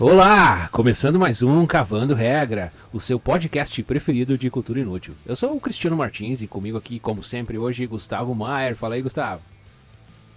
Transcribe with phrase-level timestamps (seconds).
[0.00, 0.66] Olá!
[0.72, 5.14] Começando mais um Cavando Regra, o seu podcast preferido de cultura inútil.
[5.26, 8.74] Eu sou o Cristiano Martins e comigo aqui, como sempre, hoje Gustavo Maier.
[8.74, 9.42] Fala aí, Gustavo.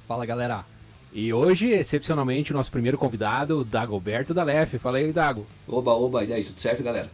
[0.06, 0.66] Fala, galera.
[1.14, 4.78] E hoje, excepcionalmente, o nosso primeiro convidado, Dagoberto da Lef.
[4.80, 5.48] Fala aí, Dago.
[5.66, 7.10] Oba, oba, e aí, tudo certo, galera?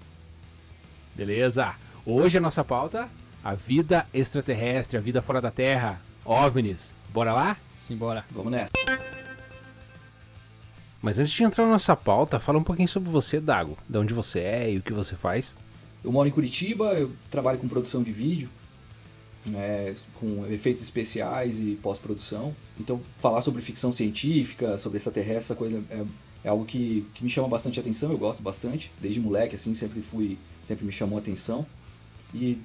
[1.13, 1.75] Beleza.
[2.03, 3.07] Hoje a nossa pauta,
[3.43, 6.95] a vida extraterrestre, a vida fora da Terra, OVNIs.
[7.13, 7.57] Bora lá?
[7.75, 8.25] Simbora.
[8.31, 8.71] Vamos nessa.
[11.01, 13.77] Mas antes de entrar na nossa pauta, fala um pouquinho sobre você, Dago.
[13.87, 15.55] De onde você é e o que você faz.
[16.03, 18.49] Eu moro em Curitiba, eu trabalho com produção de vídeo,
[19.45, 22.55] né, com efeitos especiais e pós-produção.
[22.79, 26.03] Então, falar sobre ficção científica, sobre extraterrestre, essa coisa é,
[26.43, 28.91] é algo que, que, me chama bastante atenção, eu gosto bastante.
[29.01, 31.65] Desde moleque, assim, sempre fui, sempre me chamou atenção.
[32.33, 32.57] E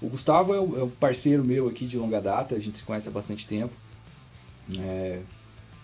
[0.00, 3.08] o Gustavo é o, é parceiro meu aqui de longa data, a gente se conhece
[3.08, 3.74] há bastante tempo.
[4.78, 5.20] É,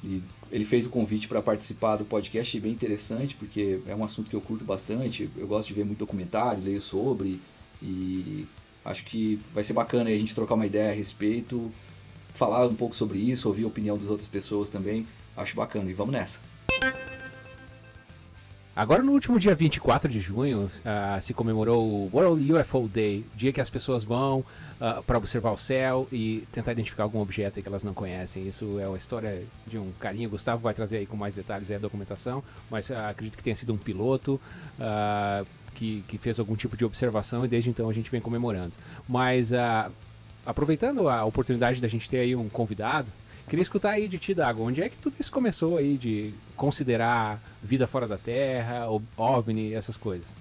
[0.05, 4.31] e ele fez o convite para participar do podcast, bem interessante, porque é um assunto
[4.31, 5.29] que eu curto bastante.
[5.37, 7.41] Eu gosto de ver muito documentário, leio sobre,
[7.83, 8.47] e
[8.85, 11.71] acho que vai ser bacana a gente trocar uma ideia a respeito,
[12.35, 15.07] falar um pouco sobre isso, ouvir a opinião das outras pessoas também.
[15.37, 16.39] Acho bacana, e vamos nessa.
[18.77, 23.51] Agora, no último dia 24 de junho, uh, se comemorou o World UFO Day, dia
[23.51, 27.67] que as pessoas vão uh, para observar o céu e tentar identificar algum objeto que
[27.67, 28.47] elas não conhecem.
[28.47, 30.29] Isso é uma história de um carinho.
[30.29, 33.73] Gustavo vai trazer aí com mais detalhes a documentação, mas uh, acredito que tenha sido
[33.73, 34.39] um piloto
[35.75, 38.75] que, que, fez algum tipo de observação e desde então a gente vem comemorando.
[39.09, 39.53] Mas
[40.45, 43.11] aproveitando a oportunidade da gente ter aí um convidado,
[43.49, 47.41] Queria escutar aí de ti, Dago, onde é que tudo isso começou aí de considerar
[47.63, 50.35] vida fora da Terra, OVNI, essas coisas?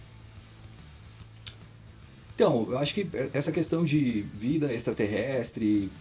[2.34, 5.92] Então, eu acho que essa questão de vida extraterrestre,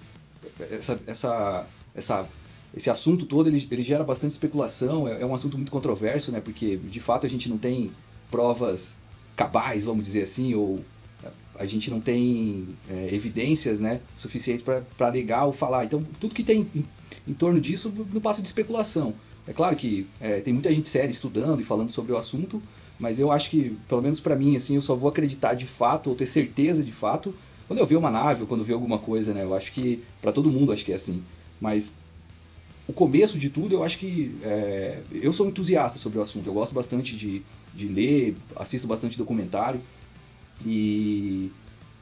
[0.58, 2.28] essa, essa, essa,
[2.74, 6.40] esse assunto todo, ele, ele gera bastante especulação, é, é um assunto muito controverso, né?
[6.40, 7.92] Porque, de fato, a gente não tem
[8.30, 8.94] provas
[9.36, 10.82] cabais, vamos dizer assim, ou
[11.58, 15.84] a gente não tem é, evidências né, suficientes para alegar ou falar.
[15.84, 16.84] Então, tudo que tem em,
[17.28, 19.14] em, torno disso não passa de especulação.
[19.46, 22.62] É claro que é, tem muita gente séria estudando e falando sobre o assunto,
[22.98, 26.10] mas eu acho que, pelo menos para mim, assim, eu só vou acreditar de fato
[26.10, 27.34] ou ter certeza de fato
[27.66, 29.42] quando eu ver uma nave ou quando eu ver alguma coisa, né?
[29.42, 31.22] Eu acho que para todo mundo acho que é assim.
[31.60, 31.90] Mas
[32.86, 36.46] o começo de tudo, eu acho que é, eu sou entusiasta sobre o assunto.
[36.46, 37.42] Eu gosto bastante de,
[37.74, 39.80] de ler, assisto bastante documentário.
[40.64, 41.50] E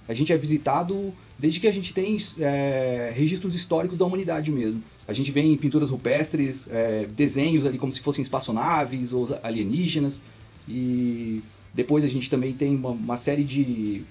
[0.09, 4.83] a gente é visitado desde que a gente tem é, registros históricos da humanidade mesmo.
[5.07, 10.21] A gente vê em pinturas rupestres, é, desenhos ali como se fossem espaçonaves ou alienígenas.
[10.69, 11.43] E
[11.75, 14.05] depois a gente também tem uma, uma série de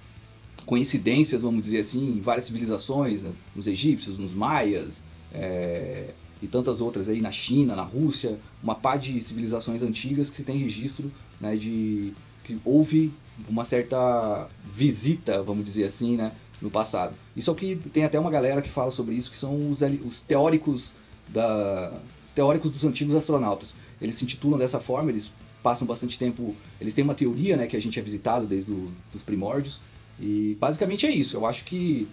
[0.66, 3.32] coincidências, vamos dizer assim, em várias civilizações, né?
[3.56, 5.02] nos egípcios, nos maias,
[5.34, 10.36] é, e tantas outras aí na China, na Rússia, uma pá de civilizações antigas que
[10.36, 12.14] se tem registro né, de
[12.44, 13.12] que houve
[13.48, 16.32] uma certa visita, vamos dizer assim, né,
[16.62, 17.16] no passado.
[17.36, 19.80] Isso é o que tem até uma galera que fala sobre isso, que são os,
[20.06, 20.94] os teóricos
[21.28, 22.00] da
[22.36, 23.74] teóricos dos antigos astronautas.
[24.02, 25.32] Eles se intitulam dessa forma, eles
[25.62, 29.22] passam bastante tempo, eles têm uma teoria, né, que a gente é visitado desde os
[29.24, 29.80] primórdios.
[30.20, 31.36] E basicamente é isso.
[31.36, 32.08] Eu acho que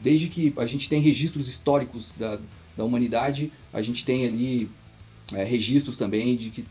[0.00, 2.38] desde que a gente tem registros históricos da,
[2.76, 4.70] da humanidade, a gente tem ali
[5.32, 6.64] é, registros também de que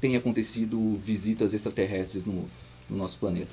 [0.00, 2.48] tem acontecido visitas extraterrestres no,
[2.92, 3.50] no nosso planeta.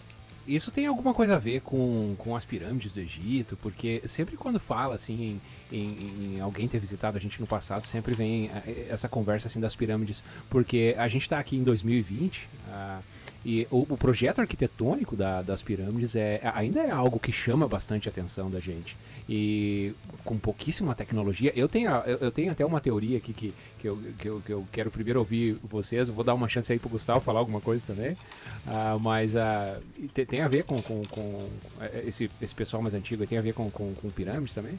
[0.47, 3.55] Isso tem alguma coisa a ver com, com as pirâmides do Egito?
[3.55, 5.39] Porque sempre quando fala assim
[5.72, 9.47] em, em, em alguém ter visitado a gente no passado, sempre vem eh, essa conversa
[9.47, 10.23] assim das pirâmides.
[10.49, 13.03] Porque a gente está aqui em 2020, uh,
[13.45, 18.09] e o, o projeto arquitetônico da, das pirâmides é, ainda é algo que chama bastante
[18.09, 18.97] a atenção da gente.
[19.29, 19.94] E
[20.25, 21.53] com pouquíssima tecnologia.
[21.55, 24.67] Eu tenho, eu, tenho até uma teoria aqui que, que, eu, que, eu, que eu
[24.72, 26.09] quero primeiro ouvir vocês.
[26.09, 28.13] vou dar uma chance aí pro Gustavo falar alguma coisa também.
[28.13, 29.81] Uh, mas uh,
[30.13, 31.47] tem, a ver com, com, com,
[31.79, 34.78] é, esse, esse pessoal mais antigo, tem a ver com, com, com pirâmides também?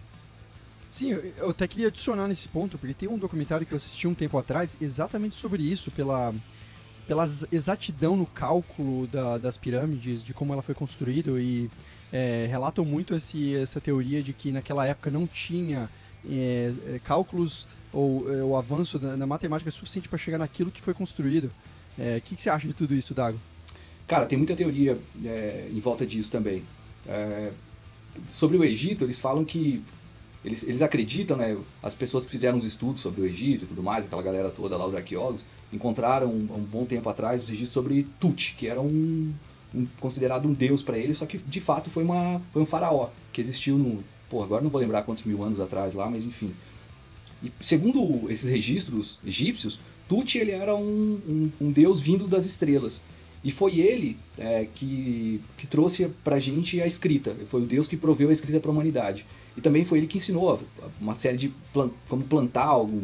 [0.88, 4.14] Sim, eu até queria adicionar nesse ponto, porque tem um documentário que eu assisti um
[4.14, 6.35] tempo atrás exatamente sobre isso, pela
[7.11, 11.69] pela exatidão no cálculo da, das pirâmides, de como ela foi construída e
[12.12, 15.91] é, relatam muito esse, essa teoria de que naquela época não tinha
[16.25, 20.81] é, é cálculos ou é, o avanço na, na, matemática suficiente para chegar naquilo que
[20.81, 21.51] foi construído.
[21.99, 23.41] É, o que, que, você acha de tudo isso, Dago?
[24.07, 24.97] Cara, tem muita teoria
[25.69, 26.62] em volta disso também.
[28.33, 29.83] sobre o Egito, eles falam que
[30.45, 33.83] eles, eles acreditam, né, as pessoas que fizeram os estudos sobre o Egito e tudo
[33.83, 38.06] mais, aquela galera toda lá, os arqueólogos, encontraram um, bom tempo atrás os registros sobre
[38.19, 39.32] Tut, que era um,
[39.75, 43.11] um considerado um deus para eles, só que de fato foi, uma, foi um faraó
[43.32, 44.02] que existiu no.
[44.28, 46.52] Pô, agora não vou lembrar quantos mil anos atrás lá, mas enfim.
[47.43, 49.78] E segundo esses registros egípcios,
[50.08, 53.00] Tut ele era um, um, um, deus vindo das estrelas.
[53.43, 57.34] E foi ele é, que, que trouxe pra gente a escrita.
[57.49, 59.25] Foi o deus que proveu a escrita para a humanidade.
[59.56, 60.61] E também foi ele que ensinou
[61.00, 63.02] uma série de como plantar, algum,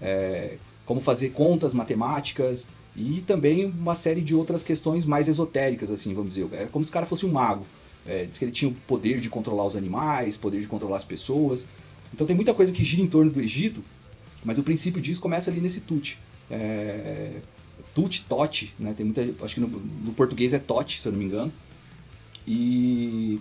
[0.00, 2.66] é, como fazer contas matemáticas
[2.96, 6.48] e também uma série de outras questões mais esotéricas, assim, vamos dizer.
[6.52, 7.66] É como se o cara fosse um mago.
[8.06, 11.04] É, diz que ele tinha o poder de controlar os animais, poder de controlar as
[11.04, 11.64] pessoas.
[12.12, 13.82] Então tem muita coisa que gira em torno do Egito,
[14.44, 16.18] mas o princípio disso começa ali nesse Tut.
[16.50, 17.40] É,
[17.94, 18.94] Tut, Tote, né?
[18.96, 21.52] Tem muita, acho que no, no, português é Tote, se eu não me engano.
[22.46, 23.40] E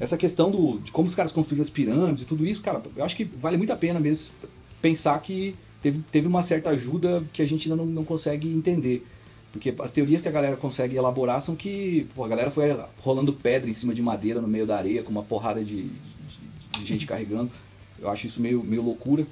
[0.00, 3.04] essa questão do, de como os caras construíram as pirâmides e tudo isso, cara, eu
[3.04, 4.32] acho que vale muito a pena mesmo
[4.80, 9.06] pensar que teve, teve uma certa ajuda que a gente ainda não, não consegue entender.
[9.52, 12.66] Porque as teorias que a galera consegue elaborar são que pô, a galera foi
[12.98, 16.78] rolando pedra em cima de madeira no meio da areia com uma porrada de, de,
[16.78, 17.50] de gente carregando.
[17.98, 19.26] Eu acho isso meio, meio loucura.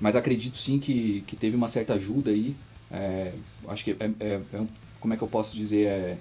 [0.00, 2.54] Mas acredito sim que, que teve uma certa ajuda aí.
[2.90, 3.32] É,
[3.68, 4.62] acho que é, é, é,
[5.00, 5.86] como é que eu posso dizer?
[5.86, 6.18] É,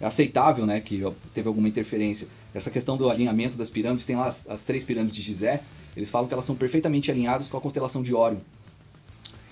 [0.00, 0.80] é, aceitável, né?
[0.80, 1.02] Que
[1.32, 2.28] teve alguma interferência.
[2.52, 5.62] Essa questão do alinhamento das pirâmides, tem lá as, as três pirâmides de Gizé,
[5.96, 8.38] eles falam que elas são perfeitamente alinhadas com a constelação de Órion.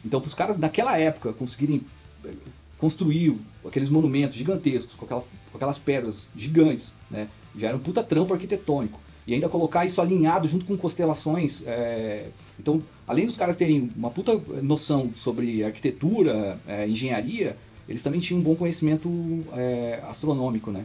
[0.05, 1.83] Então, para os caras naquela época conseguirem
[2.25, 2.31] é,
[2.79, 7.29] construir aqueles monumentos gigantescos, com, aquela, com aquelas pedras gigantes, né?
[7.57, 11.63] Já era um puta trampo arquitetônico e ainda colocar isso alinhado junto com constelações.
[11.67, 12.29] É...
[12.59, 17.57] Então, além dos caras terem uma puta noção sobre arquitetura, é, engenharia,
[17.89, 19.09] eles também tinham um bom conhecimento
[19.53, 20.85] é, astronômico, né?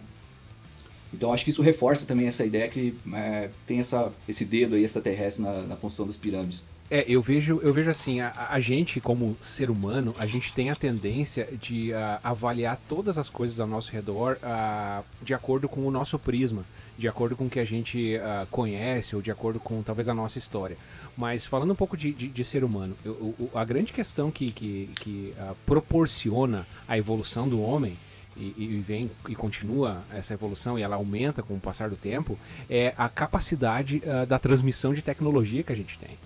[1.14, 4.84] Então acho que isso reforça também essa ideia que é, tem essa, esse dedo aí
[4.84, 6.64] extraterrestre na, na construção das pirâmides.
[6.94, 10.70] É, eu vejo, eu vejo assim, a, a, gente como ser humano, a gente tem
[10.70, 15.88] a tendência de uh, avaliar todas as coisas ao nosso redor uh, de acordo com
[15.88, 16.66] o nosso prisma,
[16.98, 20.14] de acordo com o que a gente uh, conhece ou de acordo com talvez a
[20.14, 20.76] nossa história.
[21.16, 24.52] Mas falando um pouco de, de, de ser humano, eu, eu, a grande questão que,
[24.52, 25.34] que, que
[25.66, 27.98] proporciona a evolução do homem
[28.36, 32.38] e, e, vem e continua essa evolução e ela aumenta com o passar do tempo
[32.70, 36.18] é a capacidade da transmissão de tecnologia que a gente tem.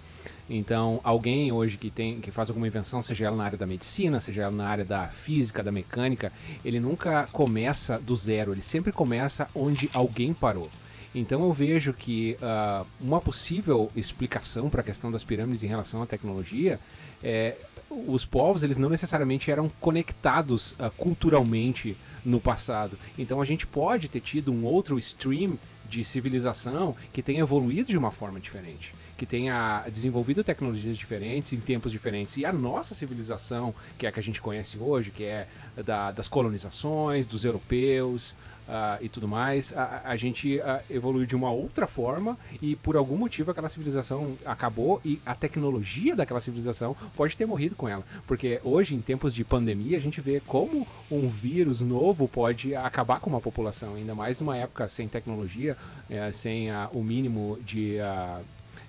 [0.50, 4.20] Então, alguém hoje que tem que faz alguma invenção, seja ela na área da medicina,
[4.20, 6.32] seja ela na área da física, da mecânica,
[6.64, 10.70] ele nunca começa do zero, ele sempre começa onde alguém parou.
[11.16, 16.04] Então eu vejo que uh, uma possível explicação para a questão das pirâmides em relação
[16.04, 16.78] à tecnologia
[17.24, 17.56] é
[17.90, 23.00] os povos eles não necessariamente eram conectados uh, culturalmente no passado.
[23.18, 25.58] Então a gente pode ter tido um outro stream
[25.90, 31.60] de civilização que tenha evoluído de uma forma diferente que tenha desenvolvido tecnologias diferentes em
[31.60, 32.38] tempos diferentes.
[32.38, 35.48] E a nossa civilização, que é a que a gente conhece hoje, que é
[35.86, 38.36] da, das colonizações, dos europeus,
[38.66, 42.98] Uh, e tudo mais, a, a gente uh, evoluiu de uma outra forma e por
[42.98, 48.04] algum motivo aquela civilização acabou e a tecnologia daquela civilização pode ter morrido com ela.
[48.26, 53.20] Porque hoje, em tempos de pandemia, a gente vê como um vírus novo pode acabar
[53.20, 55.78] com uma população, ainda mais numa época sem tecnologia,
[56.10, 58.00] é, sem uh, o mínimo de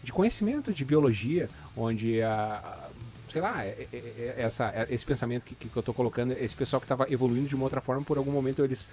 [0.07, 2.89] de conhecimento de biologia, onde a,
[3.29, 6.79] sei lá, é, é, é, essa, esse pensamento que, que eu estou colocando, esse pessoal
[6.79, 8.89] que estava evoluindo de uma outra forma, por algum momento eles,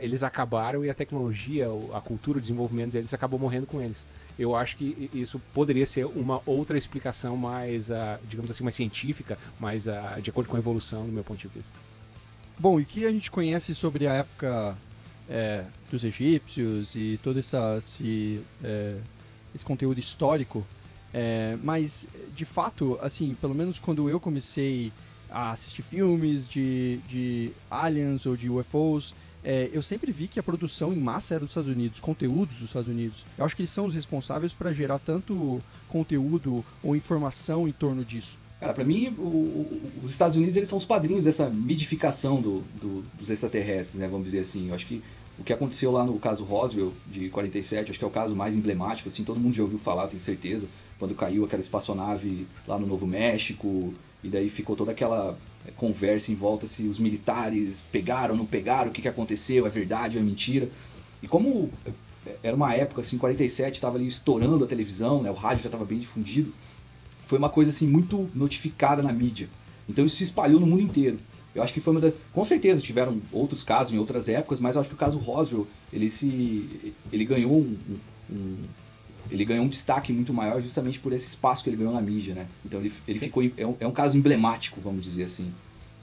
[0.00, 4.04] eles acabaram e a tecnologia, a cultura, o desenvolvimento deles acabou morrendo com eles.
[4.38, 7.88] Eu acho que isso poderia ser uma outra explicação mais,
[8.28, 9.84] digamos assim, mais científica, mais
[10.22, 11.80] de acordo com a evolução, do meu ponto de vista.
[12.58, 14.76] Bom, e o que a gente conhece sobre a época
[15.26, 18.96] é, dos egípcios e todo essa, esse, é,
[19.54, 20.66] esse conteúdo histórico.
[21.12, 24.92] É, mas, de fato, assim, pelo menos quando eu comecei
[25.28, 30.42] a assistir filmes de, de aliens ou de UFOs, é, eu sempre vi que a
[30.42, 33.24] produção em massa era dos Estados Unidos, conteúdos dos Estados Unidos.
[33.38, 38.04] Eu acho que eles são os responsáveis para gerar tanto conteúdo ou informação em torno
[38.04, 38.38] disso.
[38.60, 42.60] Cara, pra mim, o, o, os Estados Unidos eles são os padrinhos dessa midificação do,
[42.78, 44.06] do, dos extraterrestres, né?
[44.06, 44.68] Vamos dizer assim.
[44.68, 45.02] Eu acho que
[45.40, 48.54] o que aconteceu lá no caso Roswell, de 47, acho que é o caso mais
[48.54, 50.68] emblemático, assim, todo mundo já ouviu falar, tenho certeza,
[50.98, 56.30] quando caiu aquela espaçonave lá no Novo México, e daí ficou toda aquela é, conversa
[56.30, 60.22] em volta se os militares pegaram, não pegaram, o que, que aconteceu, é verdade ou
[60.22, 60.68] é mentira.
[61.22, 61.70] E como
[62.26, 65.68] é, era uma época, assim, 47, estava ali estourando a televisão, né, o rádio já
[65.68, 66.52] estava bem difundido,
[67.26, 69.48] foi uma coisa, assim, muito notificada na mídia.
[69.88, 71.18] Então isso se espalhou no mundo inteiro.
[71.54, 72.16] Eu acho que foi uma das.
[72.32, 75.66] Com certeza tiveram outros casos em outras épocas, mas eu acho que o caso Roswell
[75.92, 77.76] ele se ele ganhou um,
[78.30, 78.56] um,
[79.30, 82.34] ele ganhou um destaque muito maior justamente por esse espaço que ele ganhou na mídia,
[82.34, 82.46] né?
[82.64, 85.52] Então ele, ele ficou é um, é um caso emblemático, vamos dizer assim.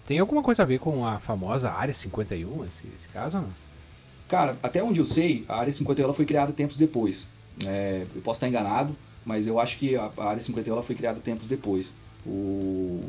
[0.06, 3.50] Tem alguma coisa a ver com a famosa Área 51, esse, esse caso ou não?
[4.28, 7.28] Cara, até onde eu sei, a Área 51 ela foi criada tempos depois.
[7.66, 10.96] É, eu posso estar enganado, mas eu acho que a, a Área 51 ela foi
[10.96, 11.94] criada tempos depois.
[12.26, 13.02] O,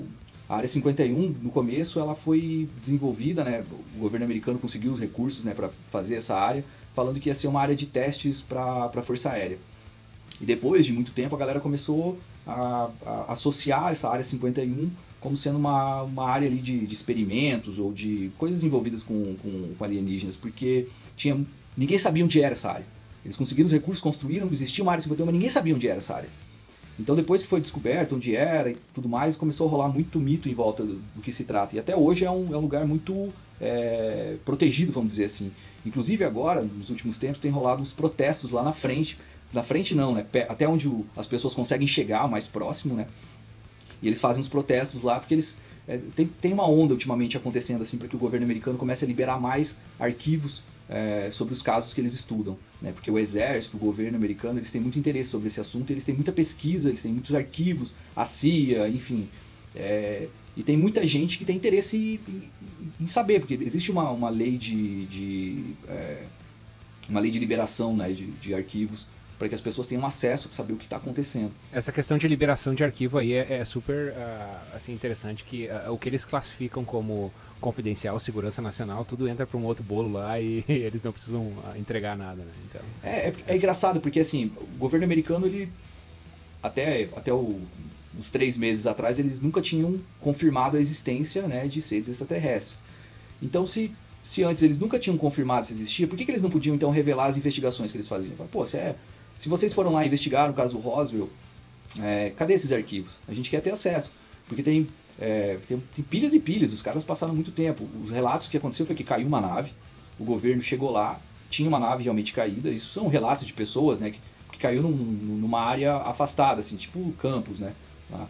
[0.49, 3.63] A Área 51, no começo, ela foi desenvolvida, né?
[3.95, 6.65] O governo americano conseguiu os recursos né, para fazer essa área,
[6.95, 9.59] falando que ia ser uma área de testes para a Força Aérea.
[10.41, 14.91] E depois de muito tempo, a galera começou a, a associar essa Área 51
[15.21, 19.75] como sendo uma, uma área ali de, de experimentos ou de coisas envolvidas com, com,
[19.75, 20.87] com, alienígenas, porque
[21.17, 21.45] tinha,
[21.77, 22.87] ninguém sabia onde era essa área.
[23.25, 26.15] Eles conseguiram os recursos, construíram, existia uma área 51, mas ninguém sabia onde era essa
[26.15, 26.31] área.
[26.99, 30.49] Então depois que foi descoberto onde era e tudo mais, começou a rolar muito mito
[30.49, 31.77] em volta do, do que se trata.
[31.77, 35.53] E até hoje é um, é um lugar muito é, protegido, vamos dizer assim.
[35.87, 39.17] Inclusive agora, nos últimos tempos, tem rolado uns protestos lá na frente.
[39.53, 40.27] Na frente não, né?
[40.49, 43.07] Até onde o, as pessoas conseguem chegar mais próximo, né?
[44.03, 47.83] E eles fazem uns protestos lá porque eles é, tem, tem uma onda ultimamente acontecendo
[47.83, 51.93] assim para que o governo americano comece a liberar mais arquivos é, sobre os casos
[51.93, 52.93] que eles estudam, né?
[52.93, 56.15] Porque o exército, o governo americano, eles têm muito interesse sobre esse assunto, eles têm
[56.15, 59.29] muita pesquisa, eles têm muitos arquivos, a CIA, enfim,
[59.75, 62.51] é, e tem muita gente que tem interesse em, em,
[63.01, 66.25] em saber, porque existe uma, uma lei de, de é,
[67.09, 69.07] uma lei de liberação né, de, de arquivos
[69.39, 71.53] para que as pessoas tenham acesso, saber o que está acontecendo.
[71.73, 75.93] Essa questão de liberação de arquivo aí é, é super uh, assim, interessante, que uh,
[75.93, 80.41] o que eles classificam como confidencial, segurança nacional, tudo entra para um outro bolo lá
[80.41, 82.53] e eles não precisam uh, entregar nada, né?
[82.69, 85.71] Então, é, é, é, engraçado, porque assim, o governo americano, ele
[86.63, 87.61] até, até o,
[88.19, 92.79] uns três meses atrás, eles nunca tinham confirmado a existência né, de seres extraterrestres.
[93.41, 96.51] Então, se se antes eles nunca tinham confirmado se existia, por que, que eles não
[96.51, 98.35] podiam então revelar as investigações que eles faziam?
[98.49, 98.95] Pô, se é
[99.39, 101.31] se vocês foram lá investigar o caso Roswell,
[101.99, 103.19] é, cadê esses arquivos?
[103.29, 104.13] A gente quer ter acesso,
[104.49, 104.89] porque tem,
[105.21, 107.89] é, tem, tem, pilhas e pilhas, os caras passaram muito tempo.
[108.05, 109.73] Os relatos que aconteceu foi que caiu uma nave,
[110.19, 111.21] o governo chegou lá,
[111.51, 114.21] tinha uma nave realmente caída, isso são relatos de pessoas, né, que,
[114.53, 117.73] que caiu num, numa área afastada, assim, tipo campos, né,
[118.11, 118.29] lá.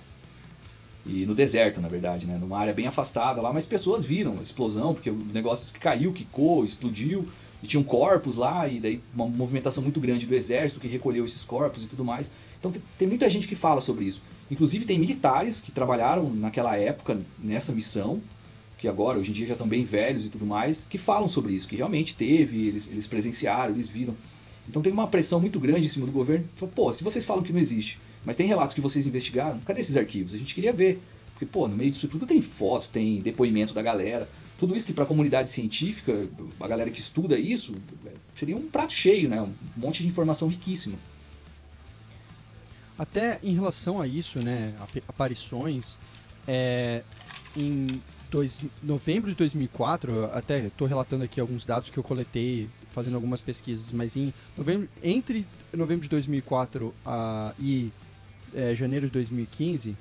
[1.06, 4.42] E no deserto, na verdade, né, numa área bem afastada lá, mas pessoas viram a
[4.42, 7.26] explosão, porque o negócio caiu, quicou, explodiu,
[7.62, 11.42] e tinham corpos lá, e daí uma movimentação muito grande do exército que recolheu esses
[11.42, 12.30] corpos e tudo mais.
[12.58, 14.20] Então tem, muita gente que fala sobre isso.
[14.50, 18.20] Inclusive tem militares que trabalharam naquela época nessa missão,
[18.78, 21.52] que agora, hoje em dia já estão bem velhos e tudo mais, que falam sobre
[21.52, 24.16] isso, que realmente teve, eles, eles presenciaram, eles viram.
[24.68, 26.46] Então tem uma pressão muito grande em cima do governo.
[26.74, 29.96] Pô, se vocês falam que não existe, mas tem relatos que vocês investigaram, cadê esses
[29.96, 30.34] arquivos?
[30.34, 31.00] A gente queria ver.
[31.32, 34.28] Porque, pô, no meio disso tudo tem foto, tem depoimento da galera.
[34.58, 37.72] Tudo isso que para a comunidade científica, a galera que estuda isso,
[38.36, 39.40] seria um prato cheio, né?
[39.40, 40.98] Um monte de informação riquíssima.
[42.98, 44.74] Até em relação a isso, né,
[45.06, 45.96] aparições,
[46.46, 47.04] é,
[47.56, 53.14] em dois, novembro de 2004, até estou relatando aqui alguns dados que eu coletei fazendo
[53.14, 56.94] algumas pesquisas, mas em novembro, entre novembro de 2004 uh,
[57.58, 57.92] e
[58.54, 59.96] é, janeiro de 2015,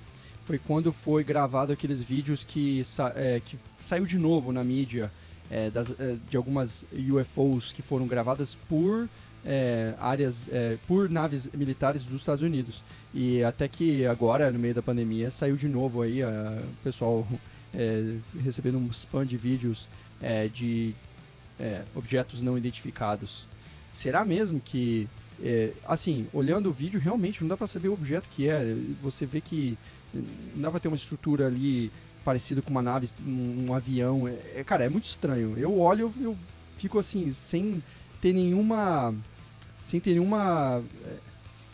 [0.46, 5.12] foi quando foi gravado aqueles vídeos que, sa é, que saiu de novo na mídia
[5.52, 9.10] é, das, é, de algumas UFOs que foram gravadas por
[9.46, 12.84] é, áreas, é, por naves militares dos Estados Unidos.
[13.14, 16.28] E até que agora, no meio da pandemia, saiu de novo aí o
[16.84, 17.28] pessoal
[17.74, 19.88] é, recebendo um spam de vídeos
[20.54, 20.96] de
[21.96, 23.48] objetos não identificados.
[23.90, 25.08] Será mesmo que
[25.44, 28.76] é, assim, olhando o vídeo, realmente não dá para saber o objeto que é.
[29.02, 29.78] Você vê que
[30.56, 31.92] não dá pra ter uma estrutura ali
[32.24, 34.28] parecida com uma nave, um, um avião.
[34.28, 35.56] É, é, cara, é muito estranho.
[35.58, 36.38] Eu olho, eu, eu
[36.78, 37.84] fico assim, sem
[38.22, 39.14] ter nenhuma.
[39.84, 40.84] Sem ter nenhuma.
[41.06, 41.28] É,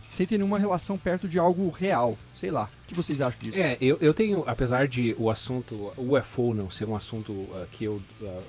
[0.10, 2.18] sem ter nenhuma relação perto de algo real.
[2.36, 2.70] Sei lá.
[2.84, 3.60] O que vocês acham disso?
[3.60, 7.86] É, eu, eu tenho, apesar de o assunto, UFO não ser um assunto uh, que
[7.86, 8.02] eu.
[8.22, 8.44] Uh,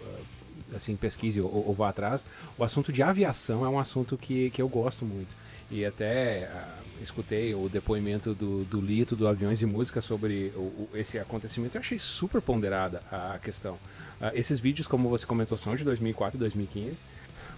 [0.75, 2.25] assim, pesquise ou, ou, vá atrás,
[2.59, 5.35] o assunto de aviação é um assunto que, que eu gosto muito.
[5.71, 10.61] E até uh, escutei o depoimento do, do Lito, do Aviões e Música, sobre o,
[10.61, 11.77] o, esse acontecimento.
[11.77, 13.75] Eu achei super ponderada a questão.
[14.21, 16.97] Uh, esses vídeos, como você comentou, são de 2004 e 2015.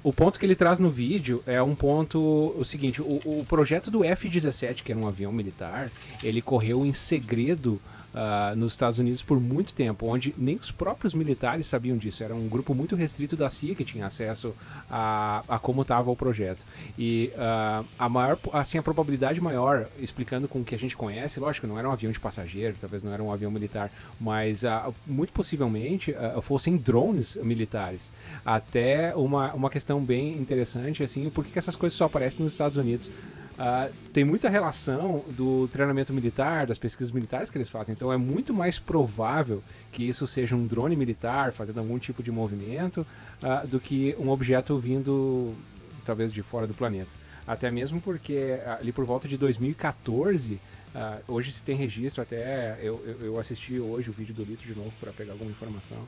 [0.06, 3.90] O ponto que ele traz no vídeo é um ponto o seguinte: o, o projeto
[3.90, 5.90] do F-17, que era um avião militar,
[6.22, 7.80] ele correu em segredo
[8.16, 12.24] uh, nos Estados Unidos por muito tempo, onde nem os próprios militares sabiam disso.
[12.24, 14.54] Era um grupo muito restrito da CIA que tinha acesso
[14.90, 16.64] a, a como estava o projeto.
[16.98, 21.38] E uh, a maior, assim, a probabilidade maior, explicando com o que a gente conhece,
[21.38, 24.94] lógico, não era um avião de passageiro, talvez não era um avião militar, mas uh,
[25.06, 28.10] muito possivelmente fossem drones militares.
[28.44, 32.76] Até uma, uma questão bem interessante, assim, por que essas coisas só aparecem nos Estados
[32.76, 33.10] Unidos?
[33.58, 37.94] Uh, tem muita relação do treinamento militar, das pesquisas militares que eles fazem.
[37.94, 42.30] Então é muito mais provável que isso seja um drone militar fazendo algum tipo de
[42.30, 43.06] movimento
[43.42, 45.54] uh, do que um objeto vindo
[46.04, 47.10] talvez de fora do planeta.
[47.46, 50.60] Até mesmo porque ali por volta de 2014
[50.96, 54.66] Uh, hoje se tem registro, até eu, eu, eu, assisti hoje o vídeo do Lito
[54.66, 55.98] de novo para pegar alguma informação.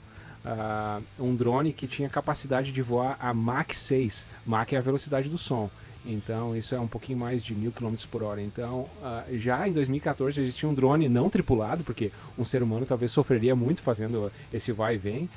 [0.42, 4.26] Uh, um drone que tinha capacidade de voar a Mach 6.
[4.46, 5.68] Mach é a velocidade do som.
[6.08, 8.40] Então isso é um pouquinho mais de mil km por hora.
[8.40, 13.12] Então uh, já em 2014 existia um drone não tripulado, porque um ser humano talvez
[13.12, 15.28] sofreria muito fazendo esse vai e vem,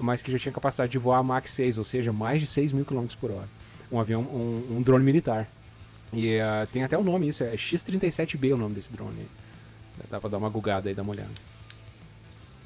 [0.00, 2.84] mas que já tinha capacidade de voar Mach 6, ou seja, mais de 6 mil
[2.84, 3.48] km por hora.
[3.90, 5.48] Um avião, um, um drone militar.
[6.12, 9.26] E uh, tem até o nome isso, é X-37B o nome desse drone.
[10.10, 11.30] Dá pra dar uma gugada aí, dar uma olhada.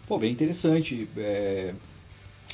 [0.07, 1.09] Pô, bem interessante.
[1.17, 1.75] É...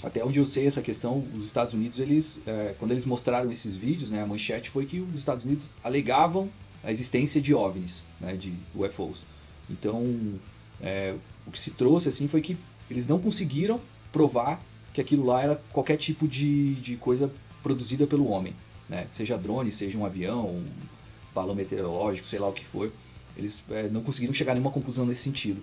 [0.02, 3.76] Até onde eu sei essa questão, os Estados Unidos, eles, é, quando eles mostraram esses
[3.76, 6.48] vídeos, né, a manchete foi que os Estados Unidos alegavam
[6.82, 9.18] a existência de OVNIs, né, de UFOs.
[9.68, 10.02] Então,
[10.80, 11.14] é,
[11.46, 12.56] o que se trouxe assim foi que
[12.90, 13.80] eles não conseguiram
[14.10, 14.62] provar
[14.94, 17.30] que aquilo lá era qualquer tipo de, de coisa
[17.62, 18.54] produzida pelo homem
[18.90, 19.06] né?
[19.12, 20.66] seja drone, seja um avião, um
[21.32, 22.92] balão meteorológico, sei lá o que for,
[23.36, 25.62] eles é, não conseguiram chegar a nenhuma conclusão nesse sentido.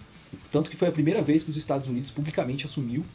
[0.50, 3.06] Tanto que foi a primeira vez que os Estados Unidos publicamente assumiu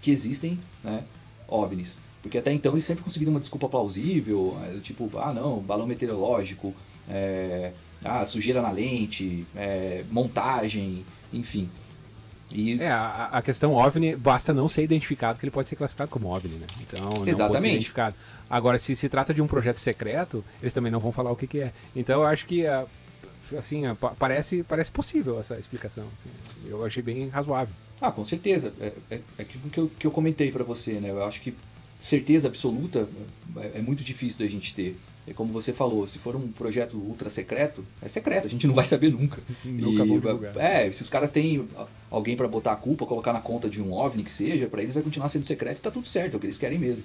[0.00, 1.04] que existem né,
[1.48, 1.96] OVNIs.
[2.22, 6.74] Porque até então eles sempre conseguiram uma desculpa plausível, é, tipo, ah não, balão meteorológico,
[7.08, 7.72] é,
[8.04, 11.70] ah, sujeira na lente, é, montagem, enfim.
[12.52, 12.80] E...
[12.82, 16.28] É, a, a, questão OVNI basta não ser identificado que ele pode ser classificado como
[16.28, 16.66] OVNI, né?
[16.80, 17.52] Então, não Exatamente.
[17.52, 18.16] pode ser identificado.
[18.48, 21.46] Agora, se se trata de um projeto secreto, eles também não vão falar o que,
[21.46, 21.72] que é.
[21.94, 22.86] Então, eu acho que, ah,
[23.56, 26.08] assim, ah, parece, parece possível essa explicação.
[26.18, 26.30] Assim.
[26.68, 27.74] Eu achei bem razoável.
[28.00, 28.72] Ah, com certeza.
[28.80, 31.10] É, é, é aquilo que eu, que eu comentei para você, né?
[31.10, 31.54] Eu acho que
[32.00, 33.08] certeza absoluta
[33.56, 34.96] é, é muito difícil da gente ter.
[35.26, 38.74] É como você falou, se for um projeto ultra secreto, é secreto, a gente não
[38.74, 39.42] vai saber nunca.
[39.64, 40.08] nunca e,
[40.58, 41.68] É, se os caras têm
[42.10, 44.94] alguém para botar a culpa, colocar na conta de um OVNI que seja, para eles
[44.94, 47.04] vai continuar sendo secreto e tá tudo certo, é o que eles querem mesmo.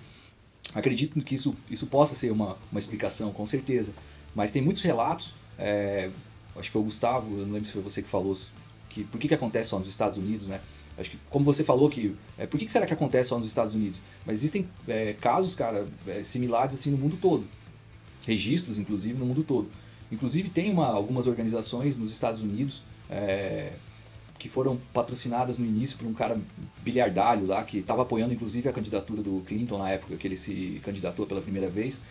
[0.73, 3.93] Acredito que isso, isso possa ser uma, uma explicação, com certeza.
[4.33, 6.09] Mas tem muitos relatos, é,
[6.55, 8.35] acho que foi o Gustavo, eu não lembro se foi você que falou,
[8.89, 10.61] que por que, que acontece só nos Estados Unidos, né?
[10.97, 13.75] Acho que, como você falou, que é, por que, será que acontece só nos Estados
[13.75, 13.99] Unidos?
[14.25, 17.45] Mas existem é, casos, cara, é, similares assim no mundo todo
[18.25, 19.69] registros, inclusive, no mundo todo.
[20.11, 23.73] Inclusive, tem uma, algumas organizações nos Estados Unidos é,
[24.37, 26.39] que foram patrocinadas no início por um cara
[26.83, 30.81] bilhardalho lá, que estava apoiando, inclusive, a candidatura do Clinton na época que ele se
[30.83, 32.01] candidatou pela primeira vez.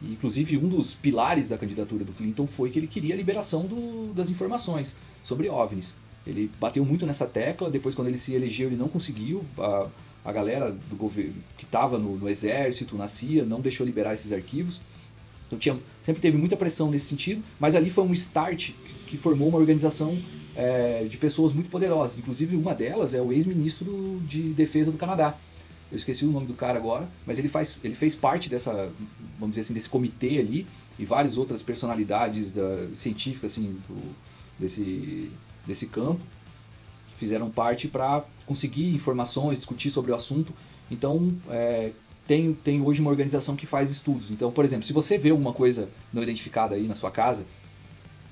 [0.00, 3.66] E, inclusive, um dos pilares da candidatura do Clinton foi que ele queria a liberação
[3.66, 5.94] do, das informações sobre OVNIs.
[6.26, 9.44] Ele bateu muito nessa tecla, depois, quando ele se elegeu, ele não conseguiu.
[9.58, 9.88] A,
[10.24, 14.32] a galera do governo que estava no, no exército, na CIA, não deixou liberar esses
[14.32, 14.80] arquivos.
[15.46, 18.70] Então tinha, sempre teve muita pressão nesse sentido, mas ali foi um start
[19.06, 20.18] que formou uma organização
[20.56, 22.16] é, de pessoas muito poderosas.
[22.16, 25.36] Inclusive uma delas é o ex-ministro de defesa do Canadá.
[25.92, 28.90] Eu esqueci o nome do cara agora, mas ele, faz, ele fez parte dessa,
[29.38, 30.66] vamos dizer assim, desse comitê ali
[30.98, 34.14] e várias outras personalidades da, científicas assim, do,
[34.58, 35.30] desse,
[35.66, 36.20] desse campo
[37.18, 40.52] fizeram parte para conseguir informações, discutir sobre o assunto.
[40.90, 41.92] Então, é,
[42.26, 44.30] tem, tem hoje uma organização que faz estudos.
[44.30, 47.46] Então, por exemplo, se você vê alguma coisa não identificada aí na sua casa,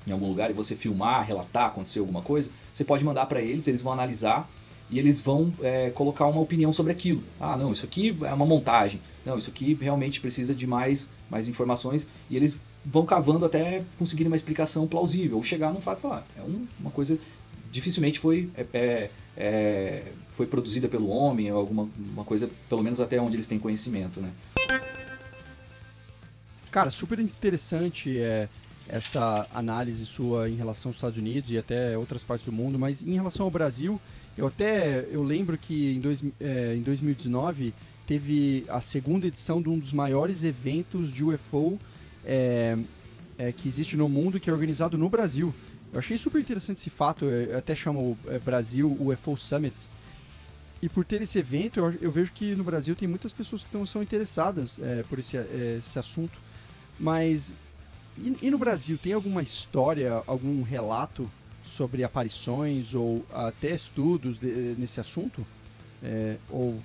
[0.05, 3.67] em algum lugar, e você filmar, relatar, aconteceu alguma coisa, você pode mandar para eles,
[3.67, 4.49] eles vão analisar
[4.89, 7.23] e eles vão é, colocar uma opinião sobre aquilo.
[7.39, 8.99] Ah, não, isso aqui é uma montagem.
[9.25, 12.05] Não, isso aqui realmente precisa de mais, mais informações.
[12.29, 16.27] E eles vão cavando até conseguir uma explicação plausível, ou chegar num fato e falar,
[16.37, 17.17] é um, uma coisa
[17.71, 23.19] dificilmente foi é, é, é, foi produzida pelo homem, alguma uma coisa, pelo menos até
[23.19, 24.31] onde eles têm conhecimento, né?
[26.71, 28.49] Cara, super interessante é,
[28.87, 33.03] essa análise sua em relação aos Estados Unidos e até outras partes do mundo, mas
[33.03, 33.99] em relação ao Brasil,
[34.37, 37.73] eu até eu lembro que em, dois, é, em 2019
[38.05, 41.79] teve a segunda edição de um dos maiores eventos de UFO
[42.25, 42.77] é,
[43.37, 45.53] é, que existe no mundo, que é organizado no Brasil.
[45.91, 49.89] Eu achei super interessante esse fato, eu até chamo é, Brasil UFO Summit.
[50.81, 53.85] E por ter esse evento, eu, eu, vejo que no Brasil tem muitas pessoas que
[53.85, 56.37] são interessadas é, por esse, é, esse assunto.
[56.99, 57.53] Mas,
[58.17, 61.31] e, e, no Brasil, tem alguma história, algum relato
[61.63, 65.45] sobre aparições ou até estudos de, nesse assunto?
[66.01, 66.81] É, ou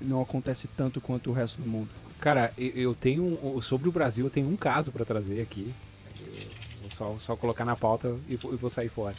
[0.00, 1.88] não acontece tanto quanto o resto do mundo?
[2.20, 3.60] Cara, eu tenho.
[3.62, 5.72] Sobre o Brasil, eu tenho um caso para trazer aqui.
[6.96, 9.14] Só, só colocar na pauta e, vou sair fora.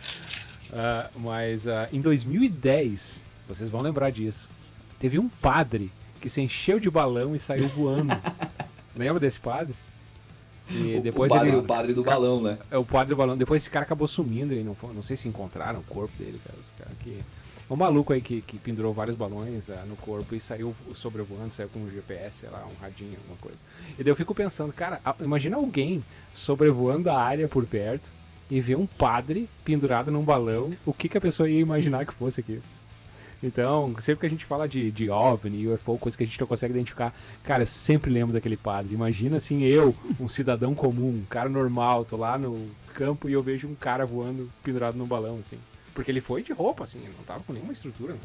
[0.70, 4.48] Uh, mas uh, em 2010, vocês vão lembrar disso,
[5.00, 8.14] teve um padre que se encheu de balão e saiu voando.
[8.96, 9.74] Lembra desse padre?
[10.70, 12.58] E depois o, padre, ele, o padre do balão, né?
[12.70, 13.36] É o padre do balão.
[13.36, 16.58] Depois esse cara acabou sumindo e não, não sei se encontraram o corpo dele, cara.
[16.62, 17.20] Os cara que
[17.74, 21.70] um maluco aí que, que pendurou vários balões uh, no corpo e saiu sobrevoando, saiu
[21.70, 23.58] com um GPS, sei lá, um radinho, alguma coisa.
[23.98, 26.04] E daí eu fico pensando, cara, imagina alguém
[26.34, 28.10] sobrevoando a área por perto
[28.50, 32.14] e ver um padre pendurado num balão, o que, que a pessoa ia imaginar que
[32.14, 32.62] fosse aquilo?
[33.42, 36.46] Então, sempre que a gente fala de, de OVNI, UFO, coisa que a gente não
[36.46, 38.94] consegue identificar, cara, eu sempre lembro daquele padre.
[38.94, 43.42] Imagina assim, eu, um cidadão comum, um cara normal, tô lá no campo e eu
[43.42, 45.58] vejo um cara voando pendurado num balão, assim.
[45.94, 48.20] Porque ele foi de roupa, assim, não tava com nenhuma estrutura, né?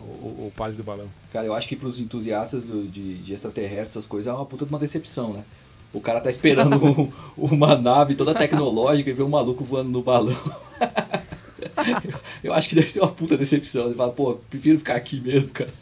[0.00, 1.08] O, o, o padre do balão.
[1.32, 4.64] Cara, eu acho que pros entusiastas do, de, de extraterrestres, essas coisas é uma puta
[4.64, 5.44] de uma decepção, né?
[5.92, 10.02] O cara tá esperando um, uma nave toda tecnológica e vê um maluco voando no
[10.02, 10.36] balão.
[12.44, 13.88] eu acho que deve ser uma puta decepção.
[13.88, 15.72] Você fala, pô, prefiro ficar aqui mesmo, cara.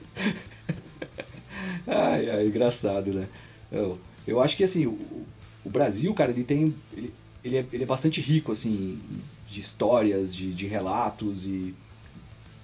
[1.86, 3.26] ai, ai, engraçado, né?
[3.72, 5.26] Eu, eu acho que assim, o,
[5.64, 6.74] o Brasil, cara, ele tem.
[6.96, 7.12] Ele,
[7.42, 9.00] ele, é, ele é bastante rico, assim,
[9.54, 11.74] de histórias, de, de relatos e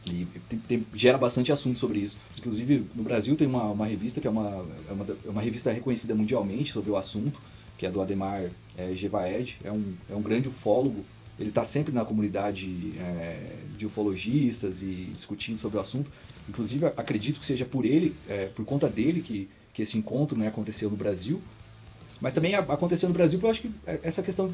[0.06, 2.16] e tem, tem, gera bastante assunto sobre isso.
[2.38, 5.70] Inclusive, no Brasil tem uma, uma revista que é uma, é uma, é uma, revista
[5.70, 7.38] reconhecida mundialmente sobre o assunto,
[7.76, 11.04] que é do Ademar é, Gevaed, é um, é um grande ufólogo.
[11.38, 16.10] Ele está sempre na comunidade é, de ufologistas e discutindo sobre o assunto.
[16.48, 20.48] Inclusive, acredito que seja por ele, é, por conta dele, que, que esse encontro né,
[20.48, 21.40] aconteceu no Brasil.
[22.20, 24.52] Mas também aconteceu no Brasil, porque eu acho que é, essa questão,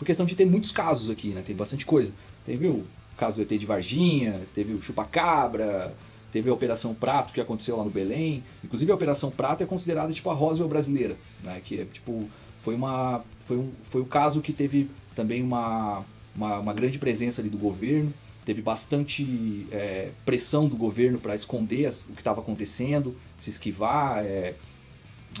[0.00, 1.42] por questão de ter muitos casos aqui, né?
[1.44, 2.10] Tem bastante coisa.
[2.46, 2.86] Tem, viu,
[3.18, 5.94] caso do ET de Varginha, teve o Chupacabra,
[6.32, 8.42] teve a Operação Prato que aconteceu lá no Belém.
[8.64, 11.60] Inclusive a Operação Prato é considerada tipo a Roswell brasileira, né?
[11.62, 12.26] Que é tipo
[12.62, 16.02] foi uma foi um foi o caso que teve também uma
[16.34, 18.10] uma, uma grande presença ali do governo,
[18.46, 24.24] teve bastante é, pressão do governo para esconder as, o que estava acontecendo, se esquivar,
[24.24, 24.54] é,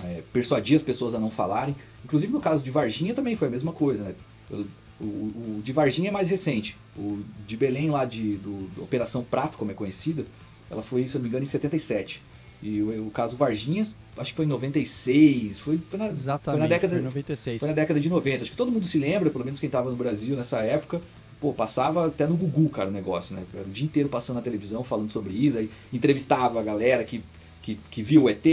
[0.04, 1.74] é, persuadir as pessoas a não falarem.
[2.04, 4.14] Inclusive no caso de Varginha também foi a mesma coisa, né?
[4.50, 6.76] O, o, de Varginha é mais recente.
[6.96, 10.26] O de Belém, lá de do, do, Operação Prato, como é conhecida,
[10.70, 12.22] ela foi, se eu não me engano, em 77.
[12.62, 15.58] E o, o caso Varginhas, acho que foi em 96.
[15.58, 17.60] Foi, foi na, Exatamente, foi na década, foi 96.
[17.60, 18.42] Foi na década de 90.
[18.42, 21.00] Acho que todo mundo se lembra, pelo menos quem estava no Brasil nessa época.
[21.40, 23.42] Pô, passava até no Gugu, cara, o negócio, né?
[23.54, 25.56] O dia inteiro passando na televisão falando sobre isso.
[25.56, 27.22] Aí entrevistava a galera que,
[27.62, 28.44] que, que viu o ET,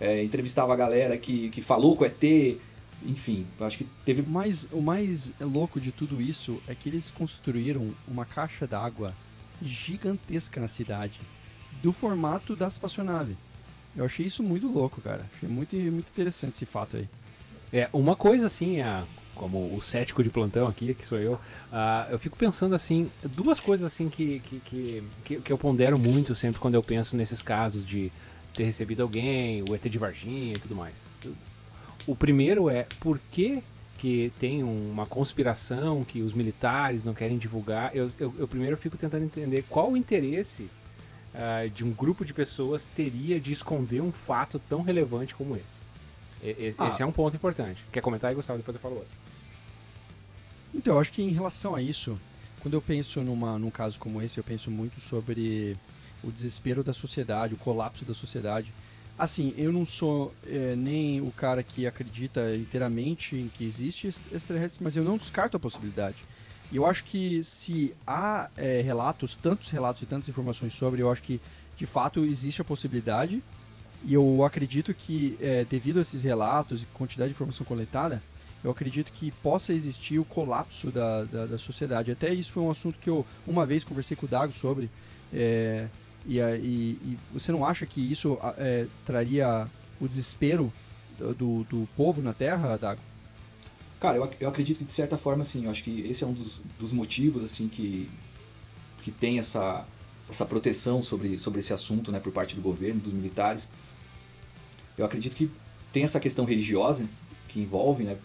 [0.00, 2.56] é, entrevistava a galera que, que falou com o ET
[3.04, 4.22] enfim, eu acho que teve.
[4.22, 9.14] Mas o mais louco de tudo isso é que eles construíram uma caixa d'água
[9.62, 11.20] gigantesca na cidade,
[11.82, 13.36] do formato da espaçonave.
[13.96, 15.26] Eu achei isso muito louco, cara.
[15.34, 17.08] Achei muito, muito interessante esse fato aí.
[17.72, 22.10] É, uma coisa assim, a, como o cético de plantão aqui, que sou eu, uh,
[22.10, 26.34] eu fico pensando assim, duas coisas assim que, que, que, que, que eu pondero muito
[26.34, 28.12] sempre quando eu penso nesses casos de
[28.54, 30.94] ter recebido alguém, o ET de Varginha e tudo mais.
[32.10, 33.62] O primeiro é por que,
[33.96, 37.94] que tem uma conspiração que os militares não querem divulgar.
[37.94, 40.68] Eu, eu, eu primeiro fico tentando entender qual o interesse
[41.32, 45.78] uh, de um grupo de pessoas teria de esconder um fato tão relevante como esse.
[46.42, 46.88] E, ah.
[46.88, 47.84] Esse é um ponto importante.
[47.92, 48.58] Quer comentar aí, Gustavo?
[48.58, 49.12] Depois eu falo outro.
[50.74, 52.18] Então, eu acho que em relação a isso,
[52.58, 55.76] quando eu penso numa, num caso como esse, eu penso muito sobre
[56.24, 58.72] o desespero da sociedade, o colapso da sociedade.
[59.20, 64.78] Assim, eu não sou é, nem o cara que acredita inteiramente em que existe extraterrestres,
[64.80, 66.24] mas eu não descarto a possibilidade.
[66.72, 71.12] E eu acho que se há é, relatos, tantos relatos e tantas informações sobre, eu
[71.12, 71.38] acho que
[71.76, 73.42] de fato existe a possibilidade.
[74.06, 78.22] E eu acredito que, é, devido a esses relatos e quantidade de informação coletada,
[78.64, 82.10] eu acredito que possa existir o colapso da, da, da sociedade.
[82.10, 84.88] Até isso foi um assunto que eu uma vez conversei com o Dago sobre.
[85.30, 85.88] É,
[86.26, 89.66] e, e, e você não acha que isso é, traria
[90.00, 90.72] o desespero
[91.36, 93.00] do, do povo na Terra, Dago?
[94.00, 95.66] Cara, eu, eu acredito que de certa forma, sim.
[95.66, 98.08] Eu acho que esse é um dos, dos motivos, assim, que,
[99.02, 99.86] que tem essa,
[100.28, 103.68] essa proteção sobre, sobre esse assunto, né, por parte do governo, dos militares.
[104.96, 105.50] Eu acredito que
[105.92, 107.06] tem essa questão religiosa
[107.48, 108.16] que envolve, né,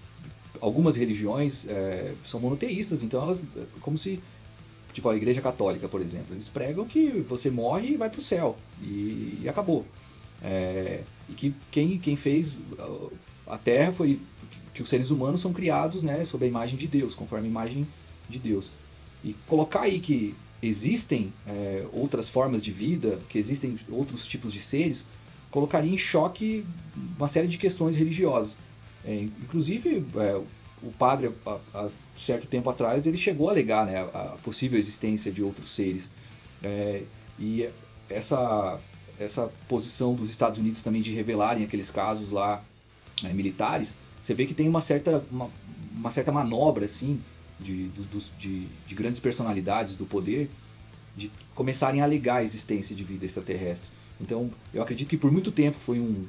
[0.62, 3.43] algumas religiões é, são monoteístas, então elas,
[3.81, 4.21] como se
[4.95, 6.34] Tipo a Igreja Católica, por exemplo.
[6.34, 8.55] Eles pregam que você morre e vai para o céu.
[8.81, 9.86] E, e acabou.
[10.41, 12.58] É, e que quem, quem fez
[13.45, 14.21] a Terra foi
[14.73, 17.86] que os seres humanos são criados né, sob a imagem de Deus, conforme a imagem
[18.29, 18.71] de Deus.
[19.21, 24.62] E colocar aí que existem é, outras formas de vida, que existem outros tipos de
[24.62, 25.05] seres,
[25.51, 26.65] colocaria em choque
[27.17, 28.58] uma série de questões religiosas.
[29.03, 30.41] É, inclusive, é,
[30.85, 35.41] o padre, há, certo tempo atrás, ele chegou a alegar né, a possível existência de
[35.41, 36.09] outros seres.
[36.63, 37.03] É,
[37.37, 37.67] e
[38.09, 38.79] essa,
[39.19, 42.63] essa posição dos Estados Unidos também de revelarem aqueles casos lá
[43.21, 45.49] né, militares, você vê que tem uma certa, uma,
[45.91, 47.21] uma certa manobra assim
[47.59, 47.89] de,
[48.39, 50.49] de, de grandes personalidades do poder
[51.15, 53.89] de começarem a alegar a existência de vida extraterrestre.
[54.19, 56.25] Então, eu acredito que por muito tempo foi um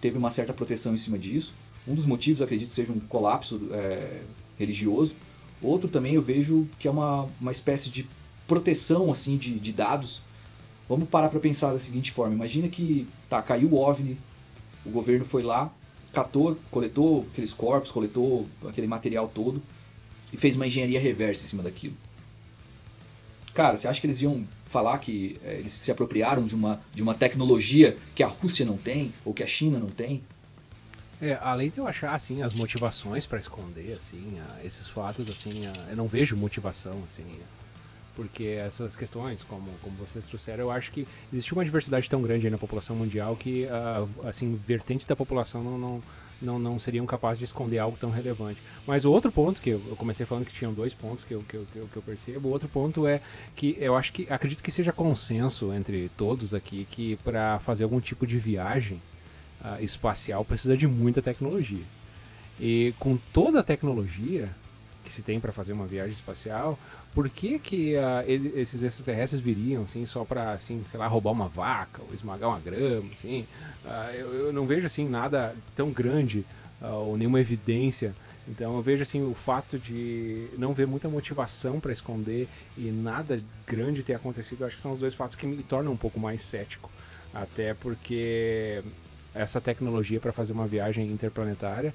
[0.00, 1.54] teve uma certa proteção em cima disso.
[1.86, 4.22] Um dos motivos, acredito, seja um colapso é,
[4.58, 5.14] religioso.
[5.62, 8.06] Outro também eu vejo que é uma, uma espécie de
[8.46, 10.20] proteção assim de, de dados.
[10.88, 14.18] Vamos parar para pensar da seguinte forma: imagina que tá caiu o OVNI,
[14.84, 15.72] o governo foi lá,
[16.12, 19.62] catou, coletou aqueles corpos, coletou aquele material todo
[20.32, 21.94] e fez uma engenharia reversa em cima daquilo.
[23.54, 27.02] Cara, você acha que eles iam falar que é, eles se apropriaram de uma, de
[27.02, 30.22] uma tecnologia que a Rússia não tem ou que a China não tem?
[31.20, 35.96] É, além de eu achar assim as motivações para esconder assim esses fatos assim, eu
[35.96, 37.24] não vejo motivação assim,
[38.14, 42.50] porque essas questões, como, como vocês trouxeram, eu acho que existe uma diversidade tão grande
[42.50, 43.66] na população mundial que
[44.24, 46.02] assim vertentes da população não, não
[46.40, 48.62] não, não seriam capazes de esconder algo tão relevante.
[48.86, 51.42] Mas o outro ponto, que eu, eu comecei falando que tinham dois pontos que eu,
[51.42, 53.20] que, eu, que, eu, que eu percebo, o outro ponto é
[53.54, 58.00] que eu acho que, acredito que seja consenso entre todos aqui que para fazer algum
[58.00, 59.00] tipo de viagem
[59.66, 61.84] uh, espacial precisa de muita tecnologia.
[62.60, 64.48] E com toda a tecnologia
[65.04, 66.78] que se tem para fazer uma viagem espacial,
[67.14, 71.32] por que, que uh, ele, esses extraterrestres viriam assim só para assim, sei lá, roubar
[71.32, 73.46] uma vaca ou esmagar uma grama, assim?
[73.84, 76.44] Uh, eu, eu, não vejo assim nada tão grande
[76.80, 78.14] ou nenhuma evidência.
[78.48, 83.42] Então eu vejo assim o fato de não ver muita motivação para esconder e nada
[83.66, 86.42] grande ter acontecido, acho que são os dois fatos que me tornam um pouco mais
[86.42, 86.90] cético,
[87.34, 88.84] até porque
[89.36, 91.92] essa tecnologia para fazer uma viagem interplanetária,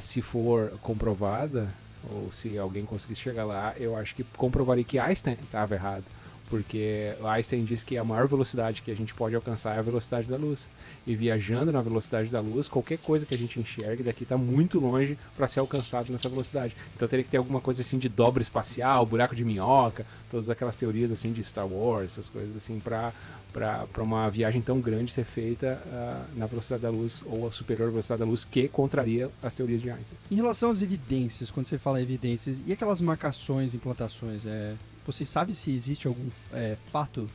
[0.00, 1.68] se for comprovada,
[2.10, 6.04] ou se alguém conseguisse chegar lá, eu acho que comprovaria que Einstein estava errado.
[6.52, 10.28] Porque Einstein diz que a maior velocidade que a gente pode alcançar é a velocidade
[10.28, 10.68] da luz.
[11.06, 14.78] E viajando na velocidade da luz, qualquer coisa que a gente enxergue daqui está muito
[14.78, 16.76] longe para ser alcançado nessa velocidade.
[16.94, 20.76] Então teria que ter alguma coisa assim de dobra espacial, buraco de minhoca, todas aquelas
[20.76, 23.14] teorias assim de Star Wars, essas coisas assim, para
[23.50, 27.90] para uma viagem tão grande ser feita uh, na velocidade da luz ou a superior
[27.90, 30.16] velocidade da luz que contraria as teorias de Einstein.
[30.30, 35.52] Em relação às evidências, quando você fala evidências, e aquelas marcações, implantações, é, você sabe
[35.52, 37.28] se existe algum é, fato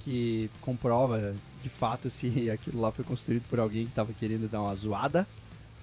[0.00, 4.62] que comprova de fato se aquilo lá foi construído por alguém que estava querendo dar
[4.62, 5.26] uma zoada?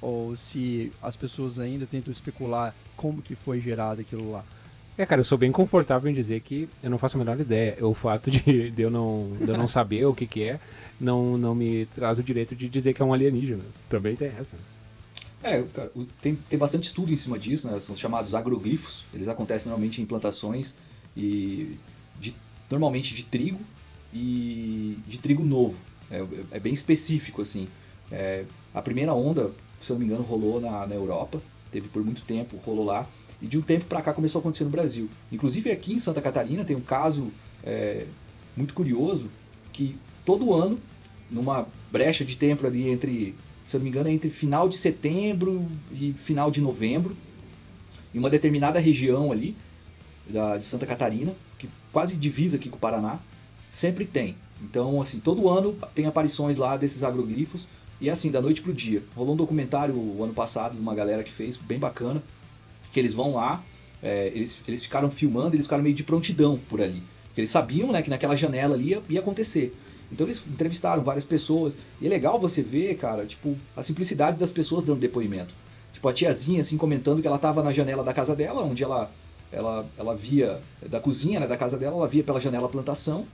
[0.02, 4.44] Ou se as pessoas ainda tentam especular como que foi gerado aquilo lá?
[4.98, 7.78] É, cara, eu sou bem confortável em dizer que eu não faço a menor ideia.
[7.86, 10.60] O fato de, de eu, não, de eu não saber o que, que é
[11.00, 13.64] não, não me traz o direito de dizer que é um alienígena.
[13.90, 14.56] Também tem essa.
[15.44, 17.80] É, cara, tem, tem bastante estudo em cima disso, né?
[17.80, 19.04] São chamados agroglifos.
[19.14, 20.76] Eles acontecem normalmente em plantações
[21.16, 21.78] e
[22.20, 22.36] de,
[22.70, 23.60] normalmente de trigo
[24.14, 25.78] e de trigo novo.
[26.10, 27.68] É, é bem específico, assim.
[28.12, 31.42] É, a primeira onda, se eu não me engano, rolou na, na Europa.
[31.72, 33.08] Teve por muito tempo, rolou lá.
[33.42, 35.10] E de um tempo para cá começou a acontecer no Brasil.
[35.32, 37.32] Inclusive aqui em Santa Catarina tem um caso
[37.64, 38.06] é,
[38.56, 39.30] muito curioso
[39.72, 40.80] que todo ano,
[41.30, 44.78] numa brecha de tempo ali entre, se eu não me engano, é entre final de
[44.78, 47.16] setembro e final de novembro,
[48.14, 49.56] em uma determinada região ali
[50.32, 53.20] da, de Santa Catarina, que quase divisa aqui com o Paraná,
[53.72, 54.36] sempre tem.
[54.62, 57.68] Então, assim, todo ano tem aparições lá desses agroglifos
[58.00, 59.04] e é assim, da noite pro dia.
[59.16, 62.22] Rolou um documentário o ano passado de uma galera que fez, bem bacana,
[62.92, 63.64] que eles vão lá,
[64.02, 67.04] é, eles, eles ficaram filmando, eles ficaram meio de prontidão por ali.
[67.36, 69.76] Eles sabiam né, que naquela janela ali ia, ia acontecer.
[70.12, 71.78] Então eles entrevistaram várias pessoas.
[72.02, 75.54] E é legal você ver, cara, tipo, a simplicidade das pessoas dando depoimento.
[75.94, 79.12] Tipo, a tiazinha, assim, comentando que ela estava na janela da casa dela, onde ela,
[79.52, 83.26] ela, ela via, da cozinha, né, da casa dela, ela via pela janela a plantação.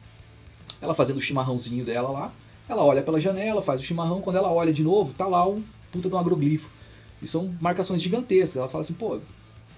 [0.81, 2.33] Ela fazendo o chimarrãozinho dela lá.
[2.67, 4.21] Ela olha pela janela, faz o chimarrão.
[4.21, 6.69] Quando ela olha de novo, tá lá um puta de um agroglifo.
[7.21, 8.57] E são marcações gigantescas.
[8.57, 9.19] Ela fala assim, pô,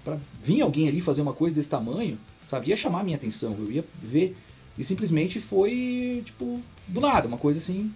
[0.04, 3.70] para vir alguém ali fazer uma coisa desse tamanho, sabe, ia chamar minha atenção, eu
[3.70, 4.36] ia ver.
[4.76, 7.92] E simplesmente foi, tipo, do nada, uma coisa assim.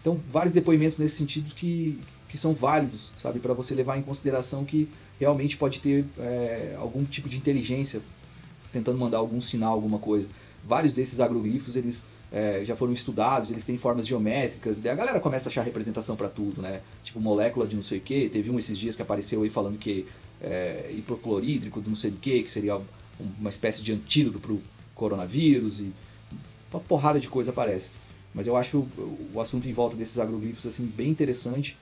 [0.00, 4.64] Então, vários depoimentos nesse sentido que, que são válidos, sabe, para você levar em consideração
[4.64, 8.00] que realmente pode ter é, algum tipo de inteligência
[8.72, 10.28] tentando mandar algum sinal, alguma coisa.
[10.64, 15.20] Vários desses agroglifos, eles é, já foram estudados, eles têm formas geométricas, daí a galera
[15.20, 16.80] começa a achar representação para tudo, né?
[17.04, 19.78] Tipo molécula de não sei o que, teve um esses dias que apareceu aí falando
[19.78, 20.06] que
[20.40, 22.80] é, hipoclorídrico do não sei do que, que seria
[23.38, 24.62] uma espécie de antídoto para o
[24.94, 25.92] coronavírus e
[26.72, 27.90] uma porrada de coisa aparece.
[28.34, 31.76] Mas eu acho o, o assunto em volta desses agroglifos assim bem interessante,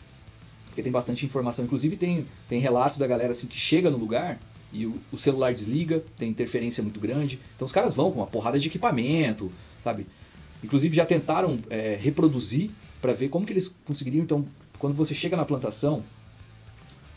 [0.70, 1.64] porque tem bastante informação.
[1.64, 4.40] Inclusive tem, tem relatos da galera assim que chega no lugar
[4.72, 7.38] e o, o celular desliga, tem interferência muito grande.
[7.56, 9.52] Então os caras vão com uma porrada de equipamento,
[9.84, 10.06] sabe?
[10.62, 14.22] Inclusive já tentaram é, reproduzir para ver como que eles conseguiriam.
[14.22, 14.44] Então,
[14.78, 16.04] quando você chega na plantação,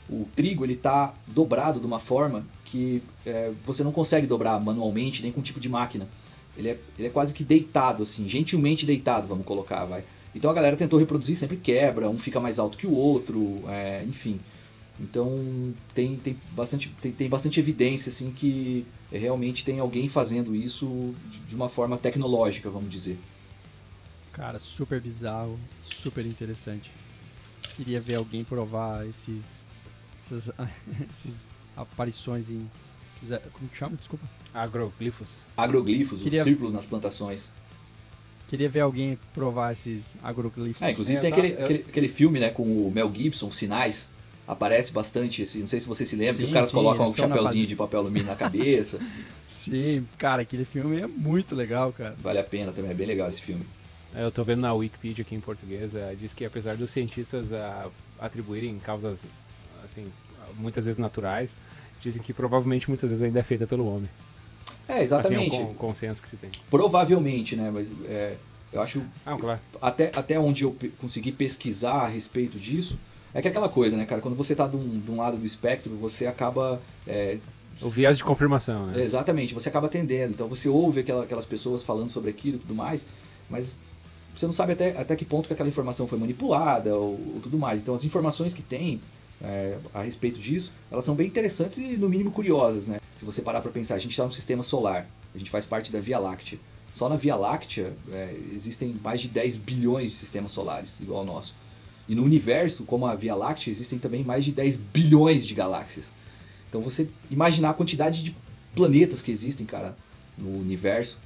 [0.10, 5.22] o trigo ele está dobrado de uma forma que é, você não consegue dobrar manualmente
[5.22, 6.08] nem com tipo de máquina.
[6.58, 10.04] Ele é, ele é quase que deitado, assim, gentilmente deitado, vamos colocar, vai.
[10.36, 14.04] Então a galera tentou reproduzir, sempre quebra, um fica mais alto que o outro, é,
[14.04, 14.40] enfim.
[15.00, 21.14] Então tem, tem, bastante, tem, tem bastante evidência assim que realmente tem alguém fazendo isso
[21.48, 23.18] de uma forma tecnológica, vamos dizer.
[24.32, 26.92] Cara, super bizarro, super interessante.
[27.76, 29.66] Queria ver alguém provar esses,
[30.26, 30.52] essas,
[31.12, 32.70] esses aparições em.
[33.22, 33.96] Esses, como que chama?
[33.96, 34.28] Desculpa.
[34.54, 35.30] Agroglifos.
[35.56, 36.42] Agroglifos, Queria...
[36.42, 37.50] os círculos nas plantações.
[38.54, 40.80] Queria ver alguém provar esses agroglifos.
[40.80, 44.08] É, inclusive é, tem tá, aquele, aquele, aquele, filme, né, com o Mel Gibson, Sinais.
[44.48, 45.58] Aparece bastante esse.
[45.58, 47.76] Não sei se você se lembra, sim, que os caras sim, colocam um chapéuzinho de
[47.76, 49.00] papel alumínio na cabeça.
[49.48, 52.16] sim, cara, aquele filme é muito legal, cara.
[52.22, 53.66] Vale a pena também, é bem legal esse filme.
[54.14, 57.48] É, eu tô vendo na Wikipedia aqui em português, é, diz que apesar dos cientistas
[58.20, 59.26] atribuírem causas,
[59.84, 60.06] assim,
[60.60, 61.56] muitas vezes naturais,
[62.00, 64.10] dizem que provavelmente muitas vezes ainda é feita pelo homem.
[64.88, 65.56] É, exatamente.
[65.56, 66.50] Assim, é um consenso que se tem.
[66.70, 67.72] Provavelmente, né?
[67.72, 68.36] Mas é,
[68.72, 69.02] eu acho.
[69.26, 69.60] Ah, claro.
[69.82, 72.98] Até, até onde eu consegui pesquisar a respeito disso,
[73.34, 74.22] é que é aquela coisa, né, cara?
[74.22, 76.82] Quando você tá de um, de um lado do espectro, você acaba.
[77.08, 77.38] É,
[77.82, 79.04] o viés de confirmação, né?
[79.04, 80.34] Exatamente, você acaba atendendo.
[80.34, 83.06] Então você ouve aquela, aquelas pessoas falando sobre aquilo e tudo mais,
[83.50, 83.78] mas
[84.36, 87.58] você não sabe até, até que ponto que aquela informação foi manipulada ou, ou tudo
[87.58, 87.82] mais.
[87.82, 89.02] Então as informações que tem
[89.44, 93.00] é, a respeito disso, elas são bem interessantes e no mínimo curiosas, né?
[93.20, 95.92] Se você parar para pensar, a gente está no sistema solar, a gente faz parte
[95.92, 96.58] da Via Láctea.
[96.94, 101.26] Só na Via Láctea é, existem mais de 10 bilhões de sistemas solares, igual ao
[101.26, 101.54] nosso.
[102.08, 106.06] E no universo, como a Via Láctea, existem também mais de 10 bilhões de galáxias.
[106.70, 108.36] Então você imaginar a quantidade de
[108.74, 109.96] planetas que existem, cara,
[110.38, 111.18] no universo,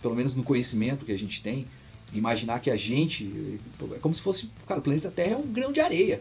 [0.00, 1.66] pelo menos no conhecimento que a gente tem,
[2.12, 3.58] imaginar que a gente
[3.94, 6.20] é como se fosse, cara, o planeta Terra é um grão de areia.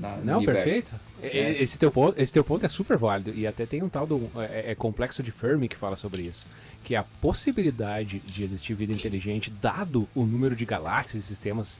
[0.00, 0.92] Na, Não, perfeito.
[1.22, 1.62] É.
[1.62, 3.32] Esse, teu ponto, esse teu ponto é super válido.
[3.34, 6.46] E até tem um tal do é, é, complexo de Fermi que fala sobre isso.
[6.82, 11.78] Que a possibilidade de existir vida inteligente, dado o número de galáxias e sistemas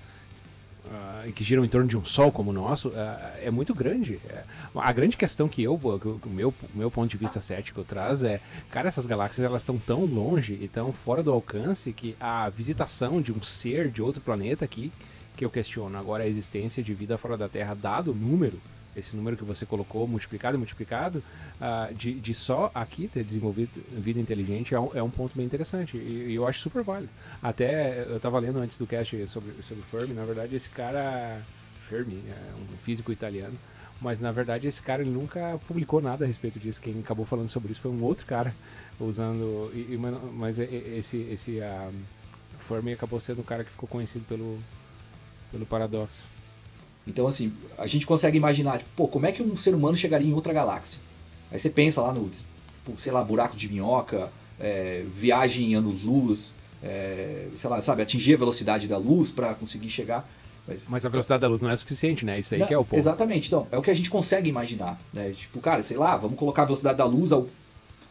[0.84, 2.92] uh, que giram em torno de um Sol como o nosso, uh,
[3.42, 4.20] é muito grande.
[4.28, 8.40] É, a grande questão que eu, o meu, meu ponto de vista cético traz é,
[8.70, 13.22] cara, essas galáxias elas estão tão longe e tão fora do alcance que a visitação
[13.22, 14.92] de um ser de outro planeta aqui
[15.36, 15.96] que eu questiono.
[15.98, 18.60] Agora, a existência de vida fora da Terra, dado o número,
[18.96, 21.22] esse número que você colocou, multiplicado e multiplicado,
[21.60, 25.46] uh, de, de só aqui ter desenvolvido vida inteligente é um, é um ponto bem
[25.46, 25.96] interessante.
[25.96, 27.10] E, e, eu acho super válido.
[27.42, 31.40] Até eu estava lendo antes do cast sobre, sobre Fermi, na verdade, esse cara.
[31.88, 33.56] Fermi, é um físico italiano.
[34.00, 36.80] Mas na verdade esse cara ele nunca publicou nada a respeito disso.
[36.80, 38.54] Quem acabou falando sobre isso foi um outro cara
[38.98, 39.70] usando.
[39.74, 39.98] E,
[40.32, 41.92] mas esse, esse uh,
[42.60, 44.58] Fermi acabou sendo o cara que ficou conhecido pelo,
[45.50, 46.22] pelo paradoxo.
[47.06, 50.28] Então, assim, a gente consegue imaginar, tipo, pô, como é que um ser humano chegaria
[50.28, 50.98] em outra galáxia?
[51.50, 56.54] Aí você pensa lá no, tipo, sei lá, buraco de minhoca, é, viagem em anos-luz,
[56.82, 60.28] é, sei lá, sabe, atingir a velocidade da luz para conseguir chegar.
[60.68, 62.38] Mas, Mas, a velocidade da luz não é suficiente, né?
[62.38, 62.98] Isso aí não, que é o ponto.
[62.98, 65.32] Exatamente, então, é o que a gente consegue imaginar, né?
[65.32, 67.48] Tipo, cara, sei lá, vamos colocar a velocidade da luz ao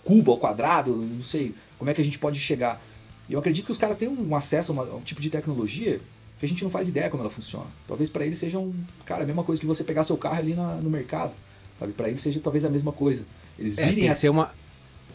[0.03, 2.81] cubo, ao quadrado, não sei, como é que a gente pode chegar.
[3.29, 5.29] E eu acredito que os caras têm um acesso a, uma, a um tipo de
[5.29, 6.01] tecnologia
[6.39, 7.67] que a gente não faz ideia como ela funciona.
[7.87, 8.73] Talvez para eles seja um,
[9.05, 11.33] cara, a mesma coisa que você pegar seu carro ali na, no mercado,
[11.77, 11.91] sabe?
[11.91, 13.25] Para eles seja talvez a mesma coisa.
[13.57, 14.13] Eles é, virem tem a...
[14.13, 14.51] que ser uma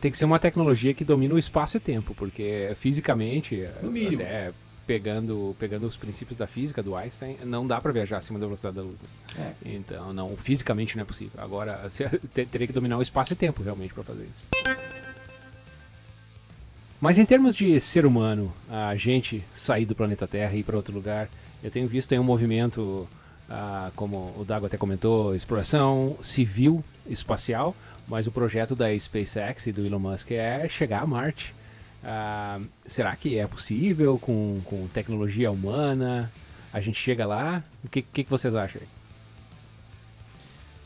[0.00, 4.52] tem que ser uma tecnologia que domina o espaço e tempo, porque fisicamente, até
[4.86, 8.76] pegando pegando os princípios da física do Einstein, não dá para viajar acima da velocidade
[8.76, 9.02] da luz.
[9.02, 9.08] Né?
[9.64, 9.70] É.
[9.70, 11.42] Então, não, fisicamente não é possível.
[11.42, 11.88] Agora,
[12.34, 14.44] teria que dominar o espaço e tempo realmente para fazer isso.
[17.04, 20.74] Mas em termos de ser humano, a gente sair do planeta Terra e ir para
[20.74, 21.28] outro lugar,
[21.62, 23.06] eu tenho visto tem um movimento,
[23.46, 27.76] ah, como o Dago até comentou, exploração civil espacial,
[28.08, 31.54] mas o projeto da SpaceX e do Elon Musk é chegar a Marte.
[32.02, 36.32] Ah, será que é possível com, com tecnologia humana?
[36.72, 37.62] A gente chega lá?
[37.84, 38.80] O que, que, que vocês acham?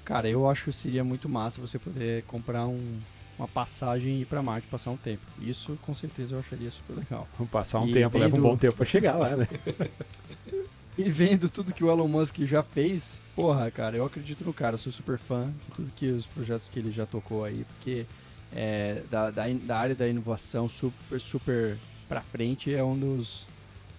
[0.04, 2.98] Cara, eu acho que seria muito massa você poder comprar um,
[3.38, 5.22] uma passagem e ir para Marte passar um tempo.
[5.40, 7.28] Isso com certeza eu acharia super legal.
[7.50, 8.22] Passar um e tempo, vendo...
[8.22, 9.48] leva um bom tempo para chegar lá, né?
[10.98, 14.76] e vendo tudo que o Elon Musk já fez, porra, cara, eu acredito no cara,
[14.76, 18.04] sou super fã de tudo que os projetos que ele já tocou aí, porque
[18.52, 21.78] é, da, da, da, área da inovação super, super
[22.08, 23.46] pra frente é um dos,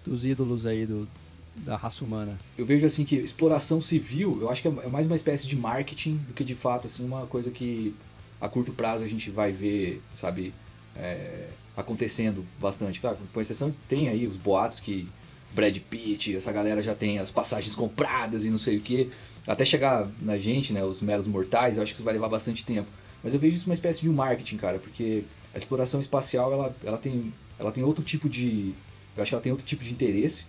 [0.04, 1.08] dos ídolos aí do,
[1.56, 2.38] da raça humana.
[2.58, 5.56] Eu vejo assim que exploração civil, eu acho que é, é mais uma espécie de
[5.56, 7.94] marketing do que de fato assim uma coisa que
[8.40, 10.54] a curto prazo a gente vai ver, sabe,
[10.96, 13.00] é, acontecendo bastante.
[13.00, 15.08] Claro, com exceção tem aí os boatos que
[15.52, 19.10] Brad Pitt, essa galera já tem as passagens compradas e não sei o que.
[19.46, 22.64] Até chegar na gente, né, os meros mortais, eu acho que isso vai levar bastante
[22.64, 22.88] tempo.
[23.22, 25.24] Mas eu vejo isso uma espécie de um marketing, cara, porque
[25.54, 28.72] a exploração espacial, ela, ela, tem, ela tem outro tipo de...
[29.16, 30.46] Eu acho que ela tem outro tipo de interesse.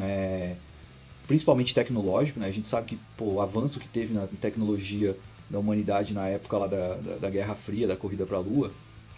[0.00, 0.54] É,
[1.26, 2.46] principalmente tecnológico, né?
[2.46, 5.16] A gente sabe que pô, o avanço que teve na tecnologia
[5.48, 8.72] da humanidade na época lá da, da, da Guerra Fria, da corrida para a Lua,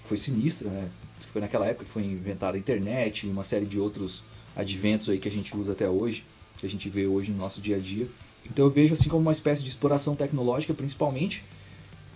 [0.05, 0.89] foi sinistra, né?
[1.33, 4.23] Foi naquela época que foi inventada a internet e uma série de outros
[4.55, 6.25] adventos aí que a gente usa até hoje,
[6.59, 8.09] que a gente vê hoje no nosso dia a dia.
[8.45, 11.43] Então eu vejo assim como uma espécie de exploração tecnológica principalmente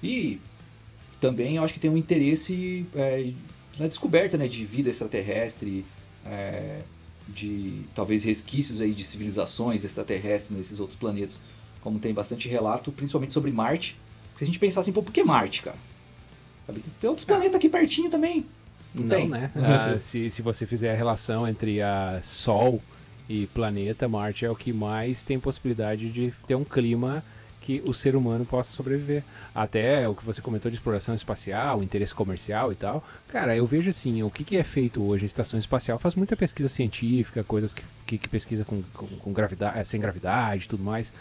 [0.02, 0.40] e
[1.20, 3.30] também eu acho que tem um interesse é,
[3.78, 5.84] na descoberta né, de vida extraterrestre,
[6.24, 6.80] é,
[7.28, 11.38] de talvez resquícios aí de civilizações extraterrestres nesses outros planetas,
[11.82, 13.96] como tem bastante relato, principalmente sobre Marte.
[14.32, 15.76] Porque a gente pensar assim, pô, por que Marte, cara?
[17.00, 18.46] Tem outros planetas aqui pertinho também.
[18.94, 19.28] Não, Não tem?
[19.28, 19.50] né?
[19.56, 22.80] Ah, se, se você fizer a relação entre a Sol
[23.28, 27.24] e planeta, Marte é o que mais tem possibilidade de ter um clima
[27.70, 29.22] que o ser humano possa sobreviver.
[29.54, 33.04] Até o que você comentou de exploração espacial, interesse comercial e tal.
[33.28, 35.24] Cara, eu vejo assim, o que, que é feito hoje?
[35.24, 39.32] A estação espacial faz muita pesquisa científica, coisas que, que, que pesquisa com, com, com,
[39.32, 41.12] gravidade, eh, sem gravidade e tudo mais.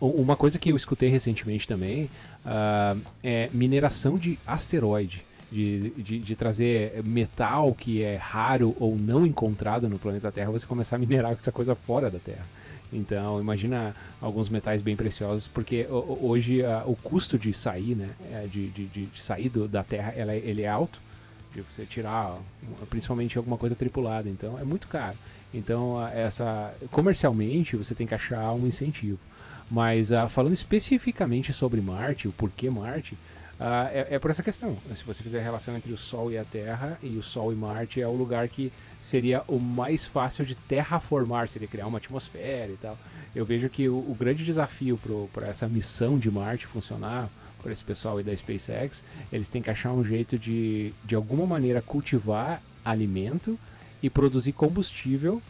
[0.00, 2.04] Uh, uma coisa que eu escutei recentemente também
[2.44, 5.28] uh, é mineração de asteroide.
[5.50, 10.64] De, de, de, trazer metal que é raro ou não encontrado no planeta Terra, você
[10.64, 12.46] começar a minerar essa coisa fora da Terra.
[12.92, 18.68] Então, imagina alguns metais bem preciosos, porque hoje o custo de sair, né, é, de,
[18.68, 21.00] de, de sair do, da Terra, ela, é, ele é alto,
[21.54, 22.38] de você tirar,
[22.88, 25.16] principalmente alguma coisa tripulada, então é muito caro.
[25.52, 29.18] Então, essa comercialmente você tem que achar um incentivo.
[29.70, 34.76] Mas uh, falando especificamente sobre Marte, o porquê Marte, uh, é, é, por essa questão.
[34.94, 37.56] Se você fizer a relação entre o Sol e a Terra, e o Sol e
[37.56, 42.72] Marte é o lugar que seria o mais fácil de terraformar, seria criar uma atmosfera
[42.72, 42.98] e tal.
[43.34, 44.98] Eu vejo que o, o grande desafio
[45.32, 47.28] para essa missão de Marte funcionar,
[47.62, 51.46] para esse pessoal aí da SpaceX, eles têm que achar um jeito de, de alguma
[51.46, 53.58] maneira, cultivar alimento
[54.02, 55.42] e produzir combustível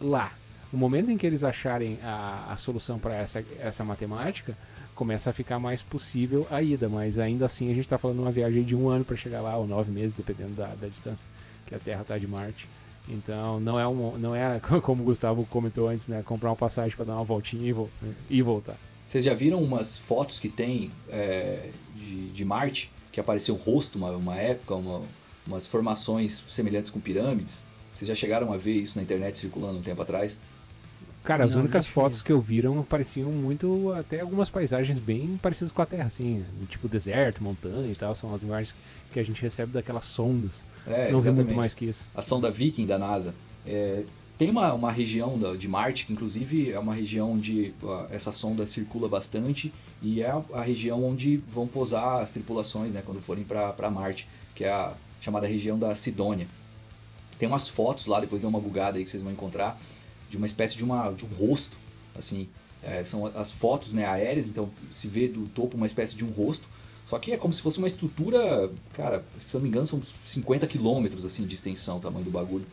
[0.00, 0.32] lá.
[0.72, 4.56] No momento em que eles acharem a, a solução para essa, essa matemática,
[4.94, 8.22] começa a ficar mais possível a ida, mas ainda assim a gente está falando de
[8.22, 11.26] uma viagem de um ano para chegar lá, ou nove meses, dependendo da, da distância
[11.66, 12.66] que a Terra está de Marte.
[13.08, 16.96] Então não é um, não é como o Gustavo comentou antes, né, comprar uma passagem
[16.96, 17.90] para dar uma voltinha e, vo
[18.30, 18.76] e, voltar.
[19.08, 23.98] Vocês já viram umas fotos que tem é, de, de, Marte que apareceu um rosto
[23.98, 25.02] uma, uma época, uma,
[25.46, 27.62] umas formações semelhantes com pirâmides?
[27.94, 30.38] Vocês já chegaram a ver isso na internet circulando um tempo atrás?
[31.24, 35.72] Cara, as não, únicas fotos que eu viram pareciam muito até algumas paisagens bem parecidas
[35.72, 38.74] com a Terra, assim, tipo deserto, montanha e tal, são as imagens
[39.12, 40.64] que a gente recebe daquelas sondas.
[40.86, 42.04] É, não vi muito mais que isso.
[42.14, 43.34] A sonda Viking da NASA.
[43.64, 44.02] É,
[44.42, 48.32] tem uma, uma região da, de Marte, que inclusive é uma região onde uh, essa
[48.32, 53.20] sonda circula bastante e é a, a, região onde vão pousar as tripulações né, quando
[53.20, 56.48] forem para Marte, que é a chamada região da Sidônia.
[57.38, 59.78] Tem umas fotos lá, depois dê uma bugada aí que vocês vão encontrar,
[60.32, 61.76] de uma espécie de, uma, de um rosto,
[62.16, 62.48] assim,
[62.82, 66.30] é, são as fotos né, aéreas, então se vê do topo uma espécie de um
[66.30, 66.66] rosto,
[67.06, 70.66] só que é como se fosse uma estrutura, cara, se não me engano, são 50
[70.66, 72.64] quilômetros assim, de extensão o tamanho do bagulho.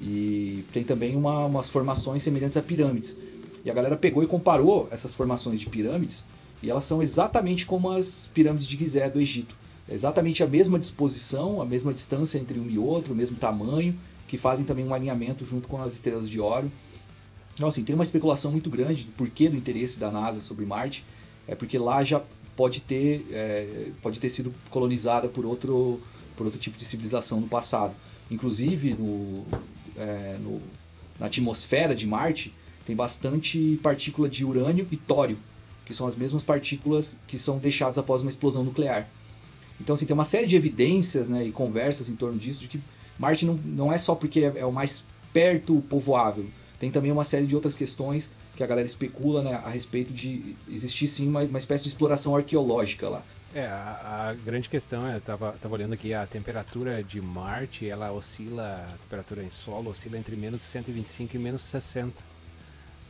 [0.00, 3.16] E tem também uma, umas formações semelhantes a pirâmides.
[3.64, 6.24] E a galera pegou e comparou essas formações de pirâmides
[6.60, 9.54] e elas são exatamente como as pirâmides de Gizé do Egito.
[9.88, 13.94] É exatamente a mesma disposição, a mesma distância entre um e outro, o mesmo tamanho,
[14.26, 16.70] que fazem também um alinhamento junto com as estrelas de Órion.
[17.54, 21.04] Então, assim, tem uma especulação muito grande do porquê do interesse da NASA sobre Marte.
[21.46, 22.20] É porque lá já
[22.56, 26.00] pode ter, é, pode ter sido colonizada por outro,
[26.36, 27.94] por outro tipo de civilização no passado.
[28.30, 29.44] Inclusive, no,
[29.96, 30.60] é, no,
[31.18, 32.52] na atmosfera de Marte
[32.86, 35.38] tem bastante partícula de urânio e tório,
[35.86, 39.08] que são as mesmas partículas que são deixadas após uma explosão nuclear.
[39.80, 42.80] Então, assim, tem uma série de evidências né, e conversas em torno disso, de que
[43.18, 46.46] Marte não, não é só porque é, é o mais perto povoável,
[46.78, 50.54] tem também uma série de outras questões que a galera especula né, a respeito de
[50.68, 53.22] existir sim uma, uma espécie de exploração arqueológica lá.
[53.54, 58.10] É, a, a, grande questão é, tava, tava olhando aqui, a temperatura de Marte, ela
[58.10, 62.33] oscila, a temperatura em solo oscila entre menos 125 e menos 60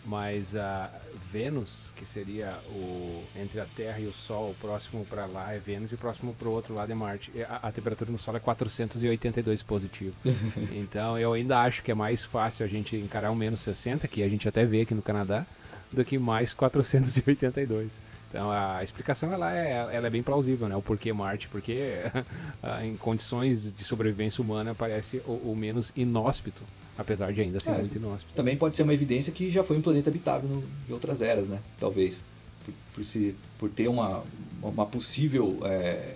[0.04, 0.90] mas a
[1.32, 5.58] Vênus, que seria o entre a Terra e o Sol, o próximo para lá é
[5.58, 7.32] Vênus e o próximo para o outro lado é Marte.
[7.48, 10.14] A, a, temperatura no Sol é 482 positivo.
[10.72, 14.22] então eu ainda acho que é mais fácil a gente encarar um menos 60, que
[14.22, 15.46] a gente até vê aqui no Canadá,
[15.90, 18.02] do que mais 482.
[18.28, 20.76] Então a explicação ela é, ela é bem plausível, né?
[20.76, 22.00] O porquê Marte, porque
[22.82, 26.62] em condições de sobrevivência humana parece o, o menos inóspito
[26.96, 28.34] Apesar de ainda ser é, muito inóspito.
[28.34, 31.48] Também pode ser uma evidência que já foi um planeta habitado no, em outras eras,
[31.48, 31.60] né?
[31.78, 32.22] Talvez.
[32.64, 34.22] Por, por, se, por ter uma,
[34.62, 36.14] uma possível é,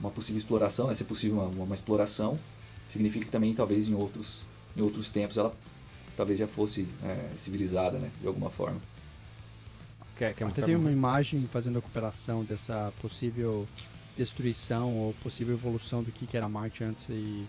[0.00, 0.94] uma possível exploração, né?
[0.94, 2.38] ser possível uma, uma, exploração,
[2.88, 4.46] significa que também talvez em outros,
[4.76, 5.54] em outros tempos ela
[6.16, 8.10] talvez já fosse é, civilizada, né?
[8.20, 8.80] De alguma forma.
[10.16, 13.68] Quer, quer Até tem uma imagem fazendo a cooperação dessa possível
[14.16, 17.44] destruição ou possível evolução do que era Marte antes e,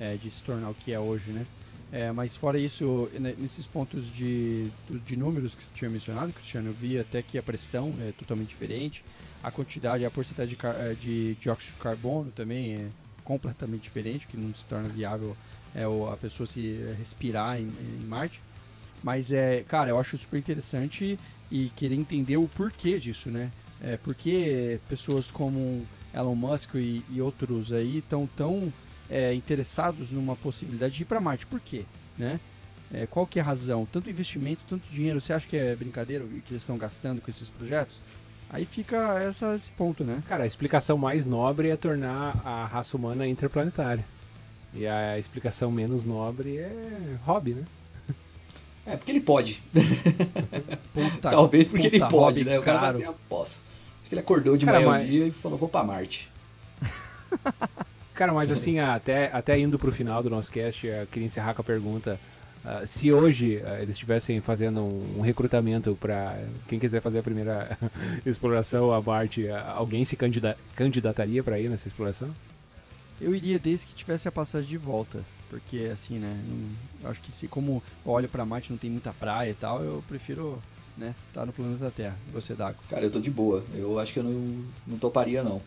[0.00, 1.46] é, de se tornar o que é hoje, né?
[1.90, 3.08] É, mas fora isso,
[3.38, 4.70] nesses pontos de,
[5.06, 8.50] de números que você tinha mencionado, Cristiano, eu vi até que a pressão é totalmente
[8.50, 9.02] diferente,
[9.42, 12.88] a quantidade, a porcentagem de, é, de dióxido de carbono também é
[13.24, 15.36] completamente diferente, que não se torna viável
[15.74, 18.42] é, a pessoa se respirar em, em Marte.
[19.02, 21.18] Mas é, cara, eu acho super interessante
[21.50, 23.50] e querer entender o porquê disso, né?
[23.80, 28.72] É, porque pessoas como Elon Musk e, e outros aí estão tão
[29.10, 31.46] é, interessados numa possibilidade de ir para Marte.
[31.46, 31.84] Por quê?
[32.16, 32.40] Né?
[32.92, 33.86] É, qual que é a razão?
[33.86, 35.20] Tanto investimento, tanto dinheiro.
[35.20, 38.00] Você acha que é brincadeira o que eles estão gastando com esses projetos?
[38.50, 40.22] Aí fica essa, esse ponto, né?
[40.26, 44.04] Cara, a explicação mais nobre é tornar a raça humana interplanetária.
[44.72, 47.64] E a explicação menos nobre é hobby, né?
[48.86, 49.62] É, porque ele pode.
[50.94, 52.58] Puta, Talvez porque ele pode, né?
[52.58, 53.60] O cara vai assim, eu posso.
[54.00, 55.06] Acho que ele acordou de cara, manhã mas...
[55.06, 56.30] um dia e falou, vou pra Marte.
[58.18, 61.62] Cara, mas assim, até, até indo pro final do nosso cast, eu queria encerrar com
[61.62, 62.18] a pergunta.
[62.64, 67.22] Uh, se hoje uh, eles estivessem fazendo um, um recrutamento para quem quiser fazer a
[67.22, 67.78] primeira
[68.26, 72.34] exploração a Marte, uh, alguém se candida candidataria para ir nessa exploração?
[73.20, 76.36] Eu iria desde que tivesse a passagem de volta, porque assim, né,
[77.00, 80.02] não, acho que se como olho para Marte não tem muita praia e tal, eu
[80.08, 80.60] prefiro,
[80.96, 82.16] né, estar tá no planeta Terra.
[82.32, 82.78] Você, Dago?
[82.90, 83.62] Cara, eu tô de boa.
[83.72, 85.62] Eu acho que eu não, não toparia não.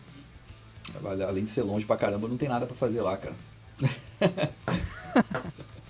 [1.26, 3.34] Além de ser longe pra caramba, não tem nada para fazer lá, cara.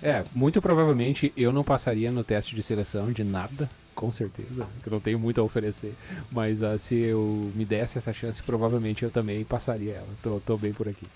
[0.01, 4.89] é, muito provavelmente eu não passaria no teste de seleção de nada, com certeza, que
[4.89, 5.93] eu não tenho muito a oferecer.
[6.31, 10.09] Mas uh, se eu me desse essa chance, provavelmente eu também passaria ela.
[10.21, 11.07] Tô, tô bem por aqui.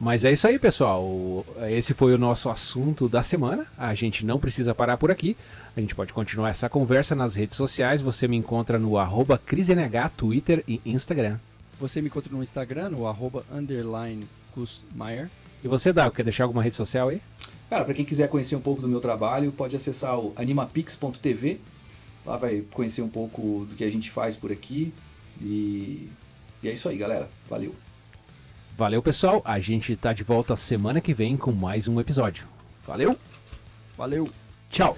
[0.00, 1.44] Mas é isso aí, pessoal.
[1.68, 3.66] Esse foi o nosso assunto da semana.
[3.76, 5.36] A gente não precisa parar por aqui.
[5.76, 8.00] A gente pode continuar essa conversa nas redes sociais.
[8.00, 11.38] Você me encontra no arroba CrisNH, Twitter e Instagram.
[11.78, 15.28] Você me encontra no Instagram, no arroba underline Kusmaier.
[15.62, 17.20] E você, Dá, quer deixar alguma rede social aí?
[17.68, 21.60] Cara, para quem quiser conhecer um pouco do meu trabalho, pode acessar o animapix.tv.
[22.24, 24.94] Lá vai conhecer um pouco do que a gente faz por aqui.
[25.42, 26.08] E,
[26.62, 27.28] e é isso aí, galera.
[27.50, 27.74] Valeu.
[28.76, 29.42] Valeu, pessoal.
[29.44, 32.46] A gente tá de volta semana que vem com mais um episódio.
[32.86, 33.16] Valeu.
[33.96, 34.28] Valeu.
[34.70, 34.96] Tchau.